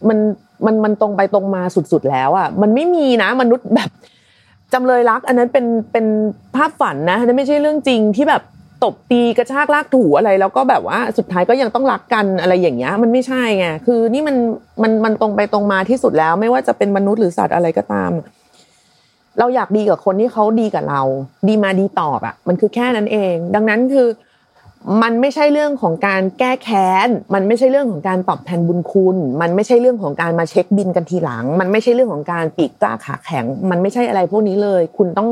[0.07, 0.17] มัน
[0.65, 3.89] มันมันตรงไปตรงมาสุดๆแล้วอะมันไม่มีนะ มนุษย์แบบ
[4.73, 6.05] จำเลยรัก อันนั้นเป็นเป็น
[6.55, 8.43] ภาพฝันนะนั่นไม่ใช่เรื่องจริงที่แบบ
[8.83, 14.35] ตบตีกระชากลากถูอะไรแล้วก็แบบว่าสุดท้ายก็ยังต้องรักกันอะไรอย่างเงี้ยมันไม่ใช่ไงคือนี่มัน
[14.81, 18.11] มันมันตรงไปตรงมาที่สุดแล้ว ไม่ว่าจะเป็นมนุษย์หรือสัตว์อะไรก็ตาม
[19.39, 21.01] เราอยากดีกับคนที่เขาดีกับเรา
[21.47, 24.07] ดีมาดีตอบอะมันคือแค่นั้นเอง ดังนั้นคือ
[25.03, 35.29] มันไม่ใช่เรื่องของการแก้แค้น มันไม่ใช่เรื่องของการตอบแทนบุญคุณ มันไม่ใช่เรื่องของการมาเช็คบินกันทีหลัง มันไม่ใช่เรื่องของการปีกกล้าขาแข็ง มันไม่ใช่อะไรพวกนี้เลย คุณต้อง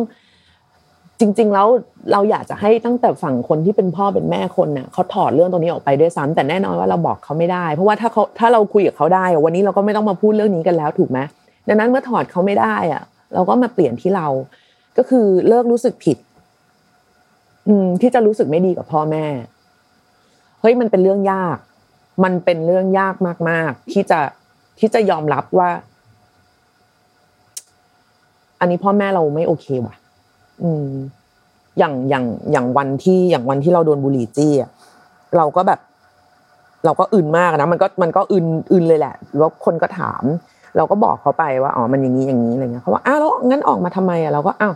[1.19, 1.67] จริง ๆ แล้ว
[2.12, 11.19] เราอยากจะให้ตั้งแต่ฝั่งคนที่เป็นพ่อเป็นแม่คนน่ะเขาถอดเรื่องตรงนี้ออกไปด้วยซ้ำแต่แน่นอนว่าเราบอกเขาไม่ได้ เพราะว่าถ้าเขาถ้าเราคุยกับเขาได้ วันนี้เราก็ไม่ต้องมาพูดเรื่องนี้กันแล้วถูกไหม
[11.67, 14.27] ดังนั้นเมื่อถอดเขาไม่ได้อะ เราก็มาเปลี่ยนที่เรา
[14.97, 16.17] ก็คือเลิกรู้สึกผิด
[17.67, 19.25] อืม ที่จะรู้สึกไม่ดีกับพ่อแม่
[20.62, 21.58] เฮ้ยมันเป็นเรื่องยาก
[22.23, 23.15] มันเป็นเรื่องยาก
[23.49, 24.19] มาก ๆ ที่จะ
[24.80, 25.69] ที่จะยอมรับว่า
[28.60, 29.95] อันนี้พ่อแม่เราไม่โอเคว่ะ
[30.63, 30.88] อืม
[31.77, 34.69] อย่างอย่างอย่างวันที่อย่างวันที่เราโดนบุหรี่จี้อะ
[35.38, 35.80] เราก็แบบ
[36.86, 40.23] เราก็อึนมากนะมันก็มันก็อึนอึนเลยแหละแล้วคนก็ถาม
[40.77, 44.73] เราก็บอกเขาไปว่าอ๋อมันอย่างนี้อย่างนี้อะไรเงี้ยเขาว่าอ้าวแล้วงั้นออกมาทำไมอะเราก็อ้าว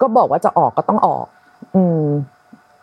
[0.00, 1.26] ก็บอกว่าจะออกก็ต้องออก
[1.74, 2.04] อืม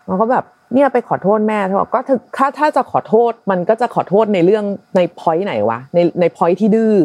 [0.08, 2.00] เราก็แบบเนี่ยไปขอโทษแม่เขาบอกก็
[2.38, 6.96] ถ้าถ้าจะขอโทษมันก็จะขอโทษในเรื่องในพอยต์ไหนวะในในพอยต์ที่ดื้อ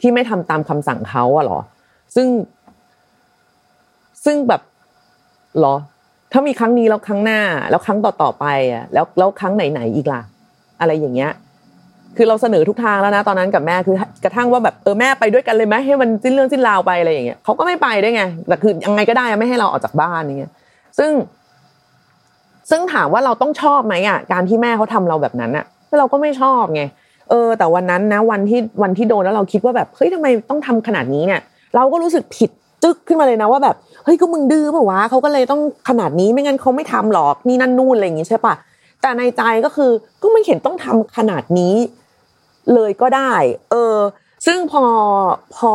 [0.00, 1.58] ที่ไม่ทำตามคำสั่งเขาอะหรอ
[2.14, 2.28] ซึ่ง
[4.24, 4.62] ซึ่งแบบ
[5.60, 5.74] หรอ
[6.32, 10.22] ถ้ามีครั้งนี้แล้วครั้งหน้า แล้วครั้งต่อต่อไปอะแล้วแล้วครั้งไหนไหนอีกล่ะ
[10.80, 11.32] อะไรอย่างเงี้ย
[12.16, 20.52] คือเราเสนอทุกทางแล้วนะตอนนั้นกับแม่คือกระทั่งว่าแบบเออแม่ไปด้วยกันเลยไหมให้มันสิ้นเรื่องสิ้นราวไปอะไรอย่างเงี้ยเขาก็ไม่ไปได้ไงแต่คือยังไงก็ได้ไม่ให้เราออกจากบ้านอย่างเงี้ย
[20.98, 21.12] ซึ่ง
[22.70, 25.64] ซึ่งถามว่าเราต้องชอบไหมอะการที่แม่เขาทาเราแบบนั้นอะ
[25.98, 26.82] เราก็ไม่ชอบไง
[27.30, 31.40] เออ แต่วันนั้นนะ วันที่วันที่โดนแล้วเราคิดว่าแบบเฮ้ยทำไมต้องทำขนาดนี้เนี่ย
[31.74, 32.50] เราก็รู้สึกผิด
[32.82, 38.54] จึ๊กขึ้นมาเลยนะว่าแบบเฮ้ยก็มึงดื้อเปล่าวะเขาก็เลยต้องขนาดนี้ไม่งั้นเขาไม่ทำหรอกนี่นั่นนู่นอะไรอย่างงี้ใช่ปะ
[39.02, 39.90] แต่ในใจก็คือ
[40.22, 41.74] ก็ไม่เห็นต้องทำขนาดนี้
[42.74, 43.32] เลยก็ได้
[43.70, 43.96] เออ
[44.46, 44.84] ซึ่งพอ
[45.56, 45.72] พอ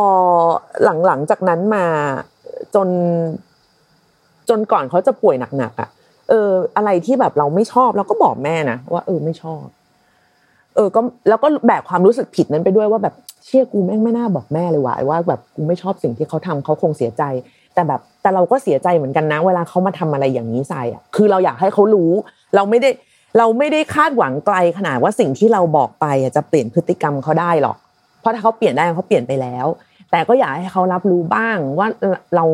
[0.84, 1.84] หลังหลังจากนั้นมา
[2.74, 2.88] จน
[4.50, 5.88] จนก่อนเขาจะป่วยหนักๆอะ
[6.28, 9.64] เออ อะไรที่แบบเราไม่ชอบเราก็บอกแม่นะว่าเออไม่ชอบ
[10.74, 17.22] เออ ก็แล้วก็แบกความรู้สึกผิดนั้นไปด้วยว่าแบบเชี่ยกูแม่งไม่น่าบอกแม่เลยว่ะว่าแบบกูไม่ชอบสิ่งที่เขาทำเขาคงเสียใจ
[17.74, 22.10] แต่แบบแต่เราก็เสียใจเหมือนกันนะ เวลาเขามาทำอะไรอย่างนี้ใส่อะคือเราอยากให้เขารู้
[22.54, 22.90] เราไม่ได้
[23.38, 27.76] เราไม่ได้คาดหวังไกลขนาดว่าสิ่งที่เราบอกไปจะเปลี่ยนพฤติกรรมเขาได้หรอก
[28.20, 29.66] เพราะถ้าเขาเปลี่ยนได้เขาเปลี่ยนไปแล้ว
[30.10, 31.86] แต่ก็อยากให้เขารับรู้บ้างว่า
[32.36, 32.44] เรา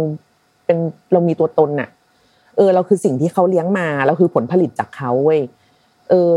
[0.66, 0.78] เป็น
[1.12, 1.88] เรามีตัวตนน่ะ
[2.56, 5.40] เออ เราคือสิ่งที่เขาเลี้ยงมาเราคือผลผลิตจากเขาเว้ย
[6.10, 6.36] เออ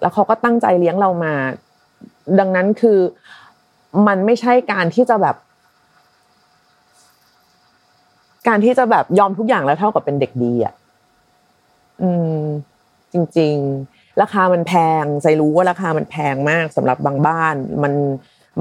[0.00, 1.34] แล้วเขาก็ตั้งใจเลี้ยงเรามา
[2.38, 2.98] ดังนั้นคือ
[4.06, 5.36] มันไม่ใช่การที่จะแบบ
[8.48, 10.74] การที่จะแบบยอมทุกอย่างแล้วเท่ากับเป็นเด็กดีอะ
[12.02, 12.40] อืม
[13.12, 13.54] จริง
[13.88, 17.92] ๆ ราคามันแพงใจรู้ว่าราคามันแพงมากสำหรับบางบ้าน มัน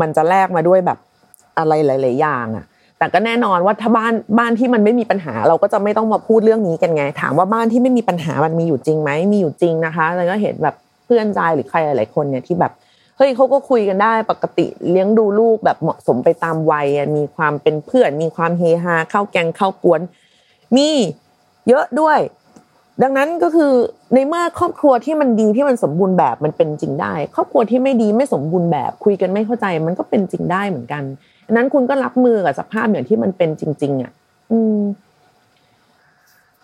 [0.02, 1.00] มันจะแลกมาด้วยแบบ
[1.58, 2.66] อะไรหลาย ๆ อย่าง อะ
[3.00, 12.72] แต่ก็แน่นอนว่าถ้าบ้านบ้านที่มันไม่มีปัญหา เราก็จะไม่ต้องมาพูดเรื่องนี้กันไง ถามว่าบ้านที่ไม่มีปัญหามันมีอยู่จริงไหมมีอยู่จริงนะคะแล้วก็เห็นแบบเพื่อนใจหรือใครหลาย ๆ คนเนี่ยที่แบบ
[13.18, 20.02] เฮ้ยเขาก็คุยกันได้ปกติเลี้ยงดูลูกแบบเหมาะสมไปตามวัยมีความเป็นเพื่อน มีความเฮฮาเข้าแกงเข้ากวน
[20.76, 20.90] มี
[21.68, 22.20] เยอะด้วย
[23.04, 23.72] ดังนั้นก็คือ
[24.14, 31.04] ในเมื่อครอบครัวที่มันดีที่มันสมบูรณ์แบบมันเป็นจริงได้ ครอบครัวที่ไม่ดีไม่สมบูรณ์แบบคุยกันไม่เข้าใจ มันก็เป็นจริงได้เหมือนกัน
[31.52, 34.12] นั้นคุณก็รับมือกับสภาพอย่างที่มันเป็นจริง ๆ อะ
[34.52, 34.80] อืม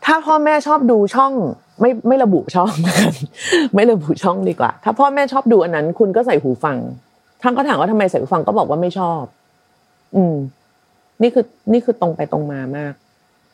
[0.06, 1.34] ถ้าพ่อแม่ชอบดูช่อง
[1.82, 2.72] ไม่ไม่ระบุช่อง
[3.76, 6.78] ไม่ระบุช่องดีกว่า ถ้าพ่อแม่ชอบดูอันนั้น คุณก็ใส่หูฟัง
[7.42, 9.24] ท่านก็ถามว่าทำไมใส่หูฟังก็บอกว่าไม่ชอบ
[10.16, 10.36] อืม
[11.22, 12.94] นี่คือ นี่คือตรงไปตรงมามาก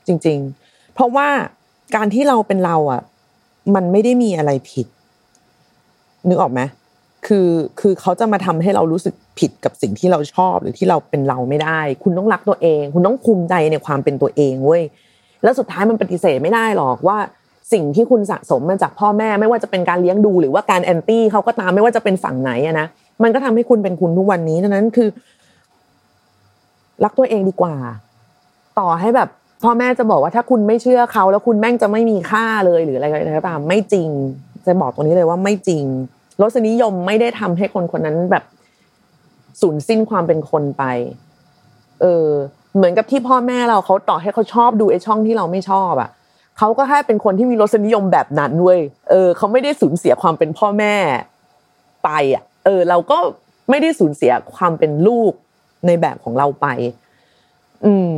[0.08, 0.38] จริง
[0.68, 1.28] ๆ เพราะว่า
[1.96, 3.02] การที่เราเป็นเรา อะ
[3.76, 4.88] มันไม่ได้มีอะไรผิด
[6.28, 6.62] นึกออกไหม
[7.28, 14.84] คือคือเขาจะมาทำให้เรารู้สึกผิดกับสิ่งที่เราชอบหรือที่เราเป็นเราไม่ได้ คุณต้องรักตัวเอง คุณต้องภูมิใจในความเป็นตัวเองเว้ย
[15.44, 17.18] แล้วสุดท้ายมันปฏิเสธไม่ได้หรอกว่า
[17.74, 22.88] สิ่งที่คุณสะสมมาจากพ่อแม่ไม่ว่าจะเป็นการเลี้ยงดูหรือว่าการแอนตี้เขาก็ตามไม่ว่าจะเป็นฝั่งไหนอะนะ
[23.24, 25.10] มันก็ทำให้คุณเป็นคุณทุกวันนี้ดังนั้นคือ
[27.04, 27.76] รักตัวเองดีกว่า
[28.80, 29.30] ต่อให้แบบ
[29.64, 34.10] พ่อแม่จะบอกว่าถ้าคุณไม่เชื่อเขาแล้วคุณแม่งจะไม่มีค่าเลยหรืออะไรก็ตามไม่จริง
[34.66, 35.84] จะบอกตรงนี้เลยว่าไม่จริง
[36.42, 38.44] รสนิยมไม่ได้ทำให้คนคนนั้นแบบ
[39.62, 40.84] สูญสิ้นความเป็นคนไป
[42.02, 42.28] เออ
[42.76, 46.10] เหมือนกับที่พ่อแม่เราเขาต่อให้เขาชอบดูไอ้ช่องที่เราไม่ชอบอะ
[46.58, 50.96] เขาก็แค่เป็นคนที่มีรสนิยมแบบนั้นเว้ย เออเขาไม่ได้สูญเสียความเป็นพ่อแม่
[52.06, 53.18] ไปอะ เออ เราก็
[53.70, 55.32] ไม่ได้สูญเสียความเป็นลูก
[55.86, 56.68] ในแบบของเราไป
[57.86, 58.12] อืม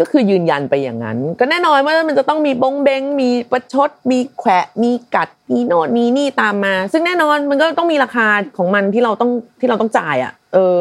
[0.00, 8.26] ก็คือยืนยันไปอย่างนั้น ก็แน่นอนว่ามันจะต้องมีบงเบงมีประชด มีแขวะ มีกัด มีโนดมีนี่ตามมา ซึ่งแน่นอนมันก็ต้องมีราคา
[8.58, 9.30] ของมันที่เราต้อง
[9.60, 10.76] ที่เราต้องจ่ายอะ เออ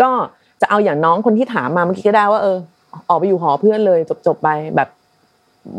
[0.00, 0.08] ก็
[0.60, 2.56] จะเอาอย่างน้องคนที่ถามมาเมื่อกี้ก็ได้ว่าเออ
[3.08, 4.88] ออกไปอยู่หอเพื่อนเลยจบๆไปแบบ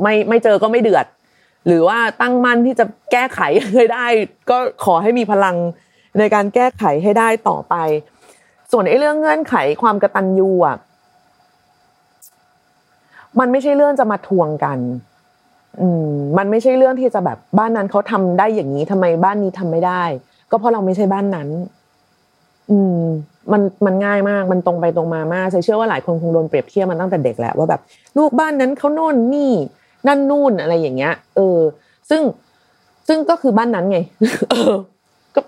[0.02, 1.06] ไม่ไม่เจอก็ไม่เดือด
[1.68, 3.40] หรือว่าตั้งมั่นที่จะแก้ไข
[3.74, 4.06] ให้ได้
[4.50, 5.56] ก็ขอให้มีพลัง
[6.20, 7.76] ในการแก้ไขให้ได้ต่อไป
[8.72, 10.78] ส่วนไอ้เรื่องเงื่อนไขความกระตันยูอะ
[13.40, 14.80] มันไม่ใช่เรื่องจะมาทวงกัน
[15.82, 20.04] อืมมันไม่ใช่เรื่องที่จะแบบบ้านนั้นเขาทำได้อย่างนี้ทำไมบ้านนี้ทำไม่ได้
[20.52, 21.48] ก็เพราะเราไม่ใช่บ้านนั้น
[22.72, 23.00] อืม
[23.52, 27.82] มันมันง่ายมาก มันตรงไปตรงมามากเชื่อว่าหลายคนคงโดนเปรียบเทียบมาตั้งแต่เด็กแหละว่าแบบ
[28.18, 29.52] ลูกบ้านนั้นเขาโน่นนี่
[30.08, 31.60] นั่นนู่นอะไรอย่างเงี้ย เออ
[32.10, 32.22] ซึ่ง
[33.08, 34.00] ซึ่งก็คือบ้านนั้นไง
[34.52, 34.74] เออ
[35.36, 35.42] ก็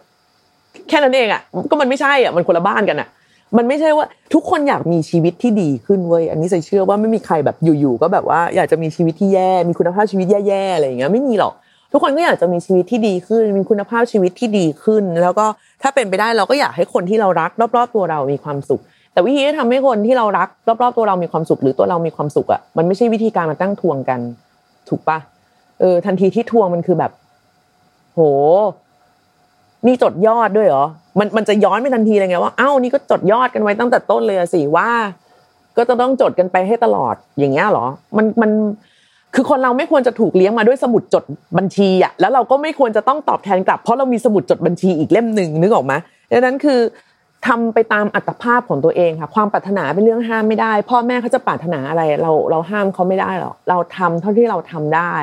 [0.90, 3.08] แค่นั้นเองอะก็มันไม่ใช่อะมันคนละบ้านกันอะ
[3.58, 11.54] มันไม่ใช่ว่าทุกคนอยากมีชีวิตที่ดีขึ้นเว้ยอันนี้ใส่เชื่อว่าไม่มีใครแบบอยู่ๆก็แบบว่าอยากจะมีชีวิตที่แย่ มีคุณภาพชีวิตแย่ๆอะไรอย่างเงี้ยไม่มีหรอก
[11.92, 15.46] ทุกคนก็อยากจะมีชีวิตที่ดีขึ้น มีคุณภาพชีวิตที่ดีขึ้น แล้วก็
[15.82, 18.82] ถ้าเป็นไปได้เราก็อยากให้คนที่เรารัก รอบๆตัวเรามีความสุข
[19.14, 24.20] แต่วิธีที่ทำให้คนที่เรารัก รอบๆตัวเรามีความสุข หรือตัวเรามีความสุขอะมันไม่ใช่วิธีการมาตั้งทวงกัน
[24.90, 25.18] ถูกปะ
[25.80, 27.12] เออทันทีที่ทวงมันคือแบบ
[28.14, 28.20] โห
[29.86, 30.86] นี่จดยอดด้วยเหรอ
[31.20, 34.90] มันมันจะย้อนไปทันทีเลยไงว่า เอ้า นี่ก็จดยอดกันไว้ตั้งแต่ต้นเลยสิว่า
[35.78, 37.86] ก็จะต้องจดกันไปให้ตลอดอย่างเงี้ยหรอ
[38.18, 38.52] มันมัน
[39.36, 41.24] คือคนเราไม่ควรจะถูกเลี้ยงมาด้วยสมุดจด
[41.58, 45.94] บัญชีอะแล้วเราก็ไม่ควรจะต้องตอบแทนกลับ เพราะเรามีสมุดจดบัญชีอีกเล่มหนึ่งนึกออกไหม
[46.32, 46.80] ดังนั้นคือ
[47.48, 55.16] ทำไปตามอัตภาพของตัวเองค่ะ ความปรารถนาเป็นเรื่องห้ามไม่ได้ พ่อแม่เขาจะปรารถนาอะไร เราเราห้ามเขาไม่ได้หรอกเราทำเท่าที่เราทำได้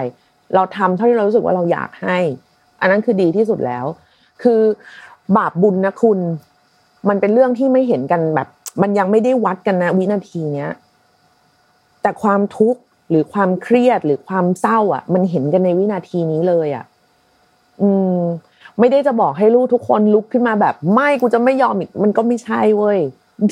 [0.55, 2.19] เราทำเท่าที่เรารู้สึกว่าเราอยากให้
[2.81, 3.85] อันนั้นคือดีที่สุดแล้ว
[4.43, 4.61] คือ
[5.37, 6.19] บาปบุญนะคุณ
[7.09, 8.49] มันเป็นเรื่องที่ไม่เห็นกันแบบ
[8.83, 10.71] มันยังไม่ได้วัดกันนะวินาทีเนี้ย
[12.03, 16.85] แต่ความทุกข์หรือความเครียดหรือความเศร้า อะ มันเห็นกันในวินาทีนี้เลยอะ
[17.83, 18.19] อืม
[18.79, 22.99] ไม่ได้จะบอกให้ลูกทุกคนลุกขึ้นมาแบบ ไม่กูจะไม่ยอมอีกมันก็ไม่ใช่เว้ย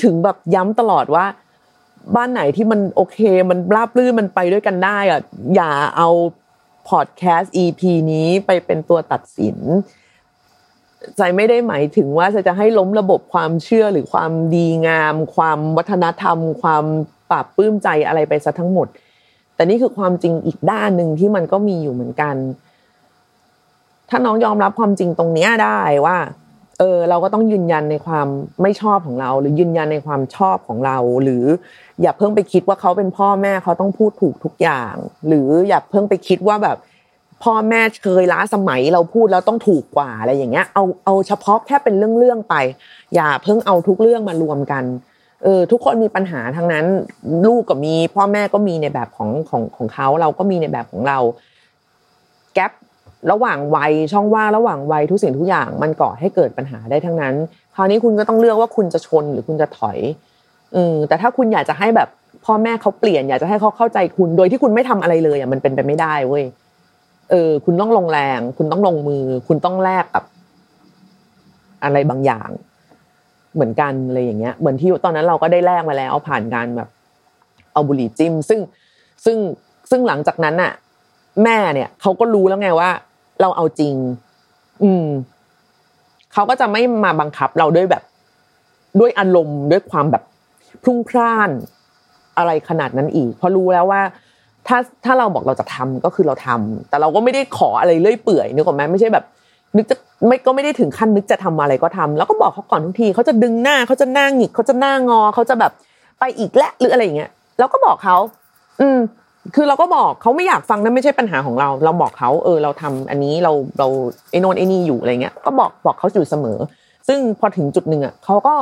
[0.03, 1.25] ถึงแบบย้ำตลอดว่า
[2.15, 3.17] บ้านไหนที่มันโอเค
[3.49, 5.21] มันราบรื่นมันไปด้วยกันได้อะ
[5.55, 6.09] อย่าเอา
[6.89, 9.57] พอดแคสต์ EP นี้ไปเป็นตัวตัดสิน
[11.17, 16.85] ใจไม่ได้หมายถึงว่าจะให้ล้มระบบความเชื่อหรือความดีงาม ความวัฒนธรรม ความ
[17.29, 18.87] ปราบปลื้มใจอะไรไปซะทั้งหมด
[19.55, 22.35] แต่นี่คือความจริงอีกด้านหนึ่งที่มันก็มีอยู่เหมือนกัน
[24.09, 26.17] ถ้าน้องยอมรับความจริงตรงเนี้ยได้ว่า
[26.79, 28.27] เออ เราก็ต้องยืนยันในความ
[28.61, 31.45] ไม่ชอบของเรา หรือยืนยันในความชอบของเรา หรือ
[32.01, 34.93] อย่าเพิ่งไปคิดว่าเขาเป็นพ่อแม่เขาต้องพูดถูกทุกอย่าง
[35.27, 36.77] หรืออย่าเพิ่งไปคิดว่าแบบ
[37.43, 42.55] พ่อแม่เคยล้าสมัยเราพูดแล้วต้องถูกกว่าอะไรอย่างเงี้ยเอาเอาเฉพาะแค่เป็นเรื่องๆไป
[43.15, 44.83] อย่าเพิ่งเอาทุกเรื่องมารวมกัน
[45.43, 46.85] เออทุกคนมีปัญหาทั้งนั้น
[47.45, 51.19] ลูกก็มี พ่อแม่ก็มีในแบบของของของเขาเราก็มีในแบบของเรา
[52.55, 52.63] แกล
[53.31, 57.35] ระหว่างวัยช่องว่างระหว่างวัยทุกสิ่งทุกอย่างมันก่อให้เกิดปัญหาได้ทั้งนั้น
[57.75, 59.97] คราวนี้คุณก็ต้องเลือกว่าคุณจะชนหรือคุณจะถอย
[60.75, 62.09] อืมแต่ถ้าคุณอยากจะให้แบบ
[62.45, 66.43] พ่อแม่เขาเปลี่ยนอยากจะให้เขาเข้าใจคุณ โดยที่คุณไม่ทำอะไรเลยอะมันเป็นไปไม่ได้เว้ย
[67.29, 70.23] เออ คุณต้องลงแรง คุณต้องลงมือ คุณต้องแลกกับ
[71.83, 72.49] อะไรบางอย่าง
[73.53, 76.89] เหมือนกันอะไรอย่างเงี้ย เหมือนที่ตอนนั้นเราก็ได้แลกมาแล้วผ่านการแบบ
[77.73, 78.59] เอาบุหรี่จิ้ม ซึ่ง
[79.25, 79.37] ซึ่ง
[79.89, 80.73] ซึ่งหลังจากนั้นน่ะ
[81.43, 82.89] แม่เนี่ยเขาก็รู้แล้วไงว่า
[83.41, 83.95] เราเอาจริง
[84.83, 85.05] อืม
[86.33, 88.03] เขาก็จะไม่มาบังคับเราด้วยแบบ
[88.99, 90.23] ด้วยอารมณ์ด้วยความแบบ
[90.83, 91.49] พรุ่งพร่าน
[92.37, 94.01] อะไรขนาดนั้นอีกเพราะรู้แล้วว่า
[94.67, 99.25] ถ้าถ้าเราบอกเราจะทำก็คือเราทำแต่เราก็ไม่ได้ขออะไรเลื่อยเปื่อยนึกออกไหมไม่ใช่แบบ
[99.77, 99.95] นึกจะ
[100.27, 105.71] ไม่ก็ไม่ได้ถึงขั้นนึกจะทำอะไรก็ทำแล้วก็บอกเขาก่อนทุกทีเขาจะดึงหน้าเขาจะหน้าหงิกเขาจะหน้างอเขาจะแบบ
[106.19, 108.17] ไปอีกและหรืออะไรอย่างเงี้ยเราก็บอกเขา
[108.81, 108.97] อืม
[109.55, 113.87] คือเราก็บอกเขาไม่อยากฟังนั่นไม่ใช่ปัญหาของเรา เราบอกเขาเออ เราทำอันนี้เราเรา
[114.31, 116.57] ไอ้นนไอ้นี่อยู่อะไรเงี้ย ก็บอกบอกเขาอยู่เสมอ
[117.07, 118.55] ซึ่งพอถึงจุดหนึ่งอะเขาก็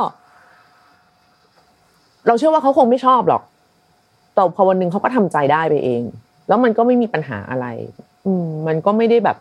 [2.26, 3.42] เราเชื่อว่าเขาคงไม่ชอบหรอก
[4.34, 6.02] แต่พอวันหนึ่งเขาก็ทำใจได้ไปเอง
[6.48, 7.66] แล้วมันก็ไม่มีปัญหาอะไร
[8.26, 9.36] อืมมันก็ไม่ได้แบบ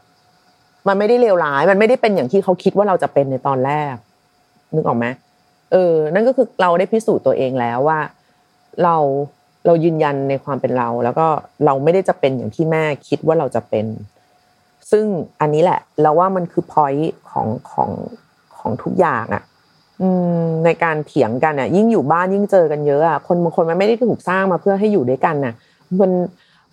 [0.87, 3.95] มันไม่ได้เลวร้าย มันไม่ได้เป็นอย่างที่เขาคิดว่าเราจะเป็นในตอนแรก
[4.73, 5.05] นึกออกไหม
[5.71, 7.99] เออ นั่นก็คือเราได้พิสูจน์ตัวเองแล้วว่า
[8.83, 8.95] เรา
[9.65, 11.27] เรายืนยันในความเป็นเรา แล้วก็
[11.65, 13.85] เราไม่ได้จะเป็นอย่างที่แม่คิดว่าเราจะเป็น
[14.91, 15.05] ซึ่ง
[15.41, 17.89] อันนี้แหละ เราว่ามันคือพอยต์ของของ
[18.57, 19.43] ของทุกอย่างอะ
[20.65, 25.53] ในการเถียงกันอะ ยิ่งอยู่บ้านยิ่งเจอกันเยอะอะคนบางคนมันไม่ได้ถูกสร้างมาเพื่อให้อยู่ด้วยกันน่ะ
[25.99, 26.11] มัน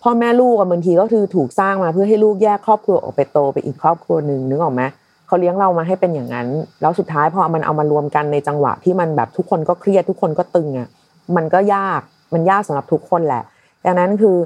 [0.03, 4.83] พ่อแม่ลูกบางทีก็คือถูกสร้างมาเพื่อให้ลูกแยกครอบครัวออกไปโตไปอีกครอบครัวหนึ่งนึกออกไหม
[5.27, 6.49] เขาเลี้ยงเรามาให้เป็นอย่างนั้น
[6.81, 10.89] แล้วสุดท้ายพอมันเอามารวมกันในจังหวะที่มันแบบทุกคนก็เครียดทุกคนก็ตึงอะ
[11.37, 12.01] มันก็ยาก
[12.35, 13.43] มันยากสำหรับทุกคนแหละ
[13.85, 14.37] ดังนั้นคือ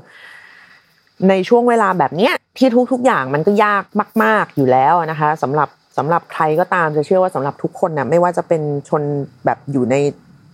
[1.29, 3.83] ในช่วงเวลาแบบเนี้ยที่ทุกๆอย่างมันก็ยาก
[4.23, 9.03] มาก ๆอยู่แล้วนะคะสำหรับ สำหรับใครก็ตามจะเชื่อว่าสำหรับทุกคนนะไม่ว่าจะเป็นชน
[9.45, 9.97] แบบอยู่ใน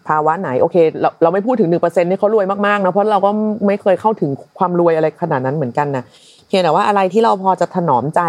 [0.09, 3.31] ภาวะไหนโอเคเราเราไม่พูดถึงหนึ่งเปอร์เซ็นต์นี่เขารวยมากๆนะเพราะเราก็
[3.67, 6.05] ไม่เคยเข้าถึงความรวยอะไรขนาดนั้นเหมือนกันนะ
[6.47, 8.21] เพียงแต่ว่าอะไรที่เราพอจะถนอมใจ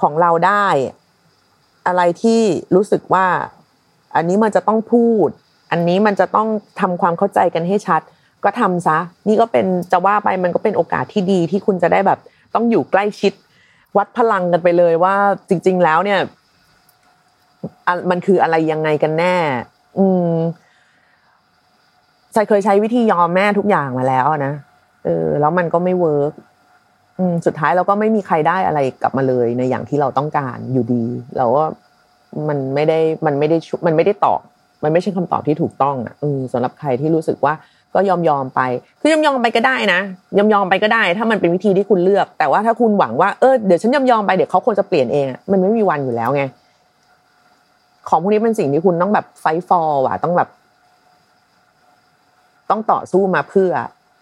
[0.00, 0.66] ของเราได้
[1.86, 2.40] อะไรที่
[2.74, 3.26] รู้สึกว่า
[4.16, 5.28] อันนี้มันจะต้องพูด
[5.70, 6.48] อันนี้มันจะต้อง
[6.80, 8.02] ทำความเข้าใจกันให้ชัด
[8.44, 12.18] ก็ทำซะ นี่ก็เป็นจะว่าไปมันก็เป็นโอกาสที่ดีที่คุณจะได้แบบ
[12.54, 13.32] ต้องอยู่ใกล้ชิด
[13.96, 15.14] วัดพลังกันไปเลยว่า
[15.48, 16.20] จริง ๆ แล้วเนี่ย
[18.10, 19.36] มันคืออะไรยังไงกันแน่
[19.98, 20.32] อืม
[22.32, 24.52] ใจเคยใช้วิธียอมแม่ทุกอย่างมาแล้วนะ
[25.04, 26.32] เออ แล้วมันก็ไม่เวิร์ก
[27.46, 31.04] สุดท้ายเราก็ไม่มีใครได้อะไรกลับมาเลยในอย่างที่เราต้องการอยู่ดี
[31.38, 31.64] เราก็
[32.48, 34.40] มันไม่ได้มันไม่ได้มันไม่ได้ตอบ
[34.84, 37.54] มันไม่ใช่คำตอบที่ถูกต้องอะอืมสำหรับใครที่รู้สึกว่า
[37.94, 38.60] ก็ยอมยอมไป
[39.00, 40.00] คือยอมยอมไปก็ได้นะ
[40.38, 46.42] ยอมยอมไปก็ได้ ถ้ามันเป็นวิธีที่คุณเลือก แต่ว่าถ้าคุณหวังว่าเออเดี๋ยวฉันยอมยอมไปเดี๋ยวเขาควรจะเปลี่ยนเองมันไม่มีวันอยู่แล้วไง
[48.08, 50.48] ของพวกนี้เป็นสิ่งที่คุณต้องแบบไฟฟอร์ว่ะต้องแบบ
[52.70, 53.70] ต้องต่อสู้มาเพื่อ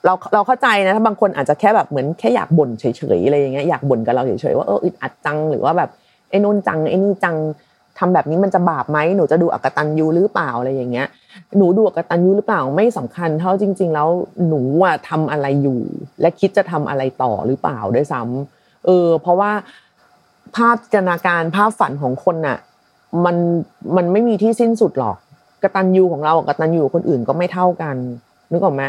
[0.05, 2.85] เราเราเข้าใจนะถ้าบางคนอาจจะแค่แบบเหมือนแค่อยากบ่นเฉ
[3.17, 5.91] ยๆอะไรอย่างเงี้ยอยากบ่นกับเราเฉยๆว่าเอออึดอัดจังหรือว่าแบบ
[6.31, 7.37] ไอ้นู่นจังไอ้นี่จัง
[7.99, 11.07] ทำแบบนี้มันจะบาปไหมหนูจะดูอักตันยูหรือเปล่าอะไรอย่างเงี้ย
[11.57, 14.09] หนูดูอักตันยูหรือเปล่าไม่สำคัญเท่าจริง ๆ แล้ว
[14.49, 15.81] หนูอะทำอะไรอยู่
[16.21, 19.53] และคิดจะทำอะไรต่อหรือเปล่าด้วยซ้ำเออ เพราะว่า
[20.57, 22.59] ภาพจินตนาการภาพฝันของคนน่ะ
[23.25, 23.37] มัน
[23.97, 25.17] มันไม่มีที่สิ้นสุดหรอก
[25.63, 27.97] กตันยูของเรากับกตันยูคนอื่นก็ไม่เท่ากัน
[28.53, 28.83] นึกออกไหม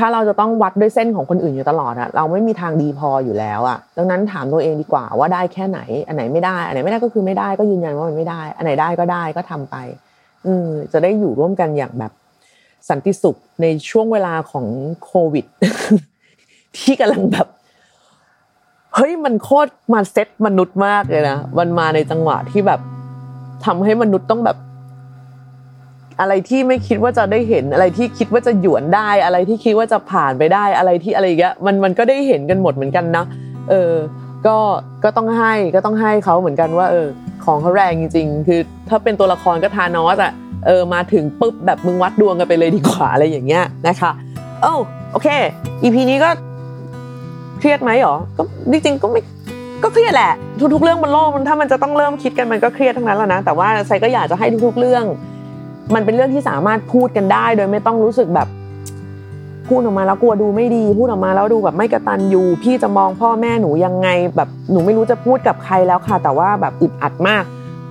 [0.00, 9.76] ถ้าเราจะต้องวัดด้วยเส้นของคนอื่นอยู่ตลอดอะเราไม่มีทางดีพออยู่แล้วอะดังนั้นถามตัวเองดีกว่าว่าได้แค่ไหน อันไหนไม่ได้ อันไหนไม่ได้ก็คือไม่ได้ก็ยืนยันว่ามันไม่ได้ อันไหนได้ก็ได้ก็ทำไป
[10.46, 12.12] อืมจะได้อยู่ร่วมกันอย่างแบบ
[12.88, 14.66] สันติสุขในช่วงเวลาของ
[15.04, 15.44] โควิด
[16.76, 17.46] ที่กำลังแบบ
[18.94, 22.80] เฮ้ยมันโคตรมาเซ็ตมนุษย์มากเลยนะมันมาในจังหวะที่แบบ
[23.64, 24.56] ทำให้มนุษย์ต้องแบบ
[26.20, 33.24] อะไรที่ไม่คิดว่าจะได้เห็นอะไรที่คิดว่าจะหยวนได้ อะไรที่คิดว่าจะผ่านไปได้อะไรที่อะไรเงี้ยมันมันก็ได้เห็นกันหมดเหมือนกันนะ
[33.70, 33.92] เออ
[34.46, 34.56] ก็
[35.04, 37.06] ก็ต้องให้ก็ต้องให้เขาเหมือนกันว่า เออ
[37.44, 40.32] ของเขาแรงจริงๆ คือถ้าเป็นตัวละครก็ทานอสอะ
[40.66, 44.10] เออมาถึงปุ๊บแบบมึงวัดดวงกันไปเลยดีกว่าอะไรอย่างเงี้ยนะคะ
[44.62, 44.72] โอ้
[45.12, 45.28] โอเค
[45.82, 46.30] EP นี้ก็
[47.58, 49.20] เครียดไหมหรอก็จริงๆก็ไม่
[49.82, 50.32] ก็เครียดแหละ
[50.74, 55.04] ทุกๆเรื่องบนโลกมันถ้ามันจะต้องเริ่มคิดกันมันก็เครียดทั้งนั้นแหละนะแต่ว่าไซก็อยากจะให้ทุกๆเรื่อง
[55.94, 58.48] มันเป็นเรื่องที่สามารถพูดกันได้ โดยไม่ต้องรู้สึกแบบ
[59.68, 67.44] พูดออกมาแล้วกลัวดูไม่ดี พูดออกมาแล้วดูแบบไม่กระตันยูพี่จะมองพ่อแม่หนูยังไง แบบหนูไม่รู้จะพูดกับใครแล้วค่ะ แต่ว่าแบบอึดอัดมาก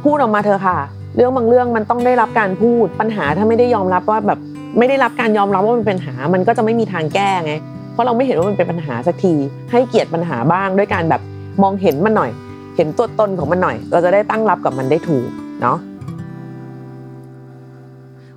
[0.04, 0.78] พูดออกมาเธอค่ะ
[1.16, 4.40] เรื่องบางเรื่องมันต้องได้รับการพูดปัญหาถ้าไม่ได้ยอมรับว่าแบบ
[4.78, 7.54] ไม่ได้รับการยอมรับว่ามันเป็นปัญหา มันก็จะไม่มีทางแก้ไง
[7.94, 9.34] เพราะเราไม่เห็นว่ามันเป็นปัญหาสักที
[9.72, 11.22] ให้เกียรติปัญหาบ้างด้วยการแบบ
[11.62, 12.32] มองเห็นมันหน่อย
[12.76, 15.28] เห็นตัวตนของมันหน่อย เราจะได้ตั้งรับกับมันได้ถูก
[15.62, 15.78] เนาะ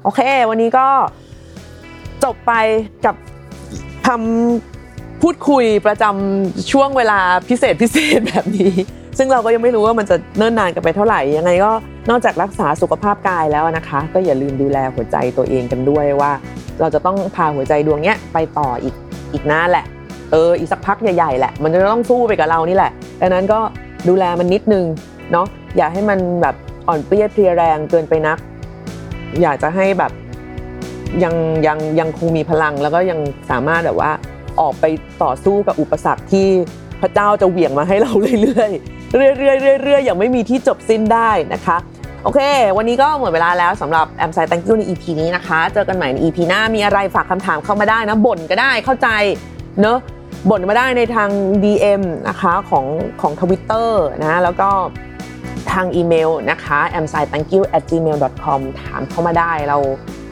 [0.04, 0.86] โอเค วันนี้ก็
[2.24, 2.52] จบไป
[3.06, 3.14] กับ
[4.06, 8.72] คำพูดคุยประจำช่วงเวลาพิเศษพิเศษแบบนี้
[9.18, 11.72] ซึ่งเราก็ยังไม่รู้ว่ามันจะเนิ่นนานกันไปเท่าไหร่ ยังไงก็
[12.10, 16.32] นอกจากรักษาสุขภาพกายแล้วนะคะ ก็อย่าลืมดูแลหัวใจตัวเองกันด้วยว่า
[16.80, 18.94] เราจะต้องพาหัวใจดวงเนี้ยไปต่ออีก
[19.32, 19.84] อีกนานแหละ
[20.32, 22.90] เอออีกสักพักใหญ่ๆแหละ มันจะต้องสู้ไปกับเรานี่แหละ
[23.20, 23.60] ดังนั้นก็
[24.08, 24.84] ดูแลมันนิดนึง
[25.32, 26.54] เนาะอย่าให้มันแบบ
[26.88, 28.38] อ่อนเปรี้ยเพลียแรงเกินไปนัก
[29.42, 30.12] อยากจะให้แบบ
[31.24, 31.34] ยัง
[31.66, 33.18] ยังยังคงมีพลังแล้วก็ยัง
[33.50, 34.10] สามารถแบบว่า
[34.60, 34.84] ออกไป
[35.22, 36.48] ต่อสู้กับอุปสรรคที่
[37.00, 41.76] พระเจ้าจะเหวี่ยงมาให้เราเรื่อยๆเรื่อยๆเรื่อยๆอย่างไม่มีที่จบสิ้นได้นะคะ
[42.24, 42.40] โอเค
[42.76, 49.08] วันนี้ก็หมดเวลาแล้วสำหรับแอมไซตังกิ้ใน EP นี้นะคะ เจอกันใหม่ใน EP หน้ามีอะไรฝากคำถามเข้ามาได้นะบ่นก็ได้เข้าใจ
[49.80, 49.98] เนอะ
[50.50, 51.30] บ่นมาได้ในทาง
[51.64, 52.86] DM นะคะของ
[53.20, 54.70] ของทวิตเตอร์นะแล้วก็
[55.72, 58.16] ทางอีเมลนะคะ a m s i t h a n k y o u at gmail
[58.44, 59.78] com ถามเข้ามาได้เรา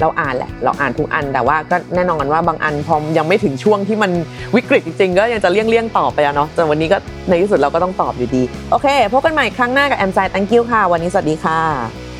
[0.00, 4.10] เราอ่านแหละ เราอ่านทุกอัน แต่ว่าก็แน่นอนว่าบางอันพอยังไม่ถึงช่วงที่มัน
[4.56, 12.11] วิกฤตจริงๆ ก็ยังจะเลี่ยงเลี่ยงตอบไปอะเนาะแต่วันนี้ก็ในที่สุดเราก็ต้องตอบอยู่ดี โอเคพบกันใหม่ครั้งหน้ากับ a m s i Thank you ค่ะ วันนี้สวัสดีค่ะ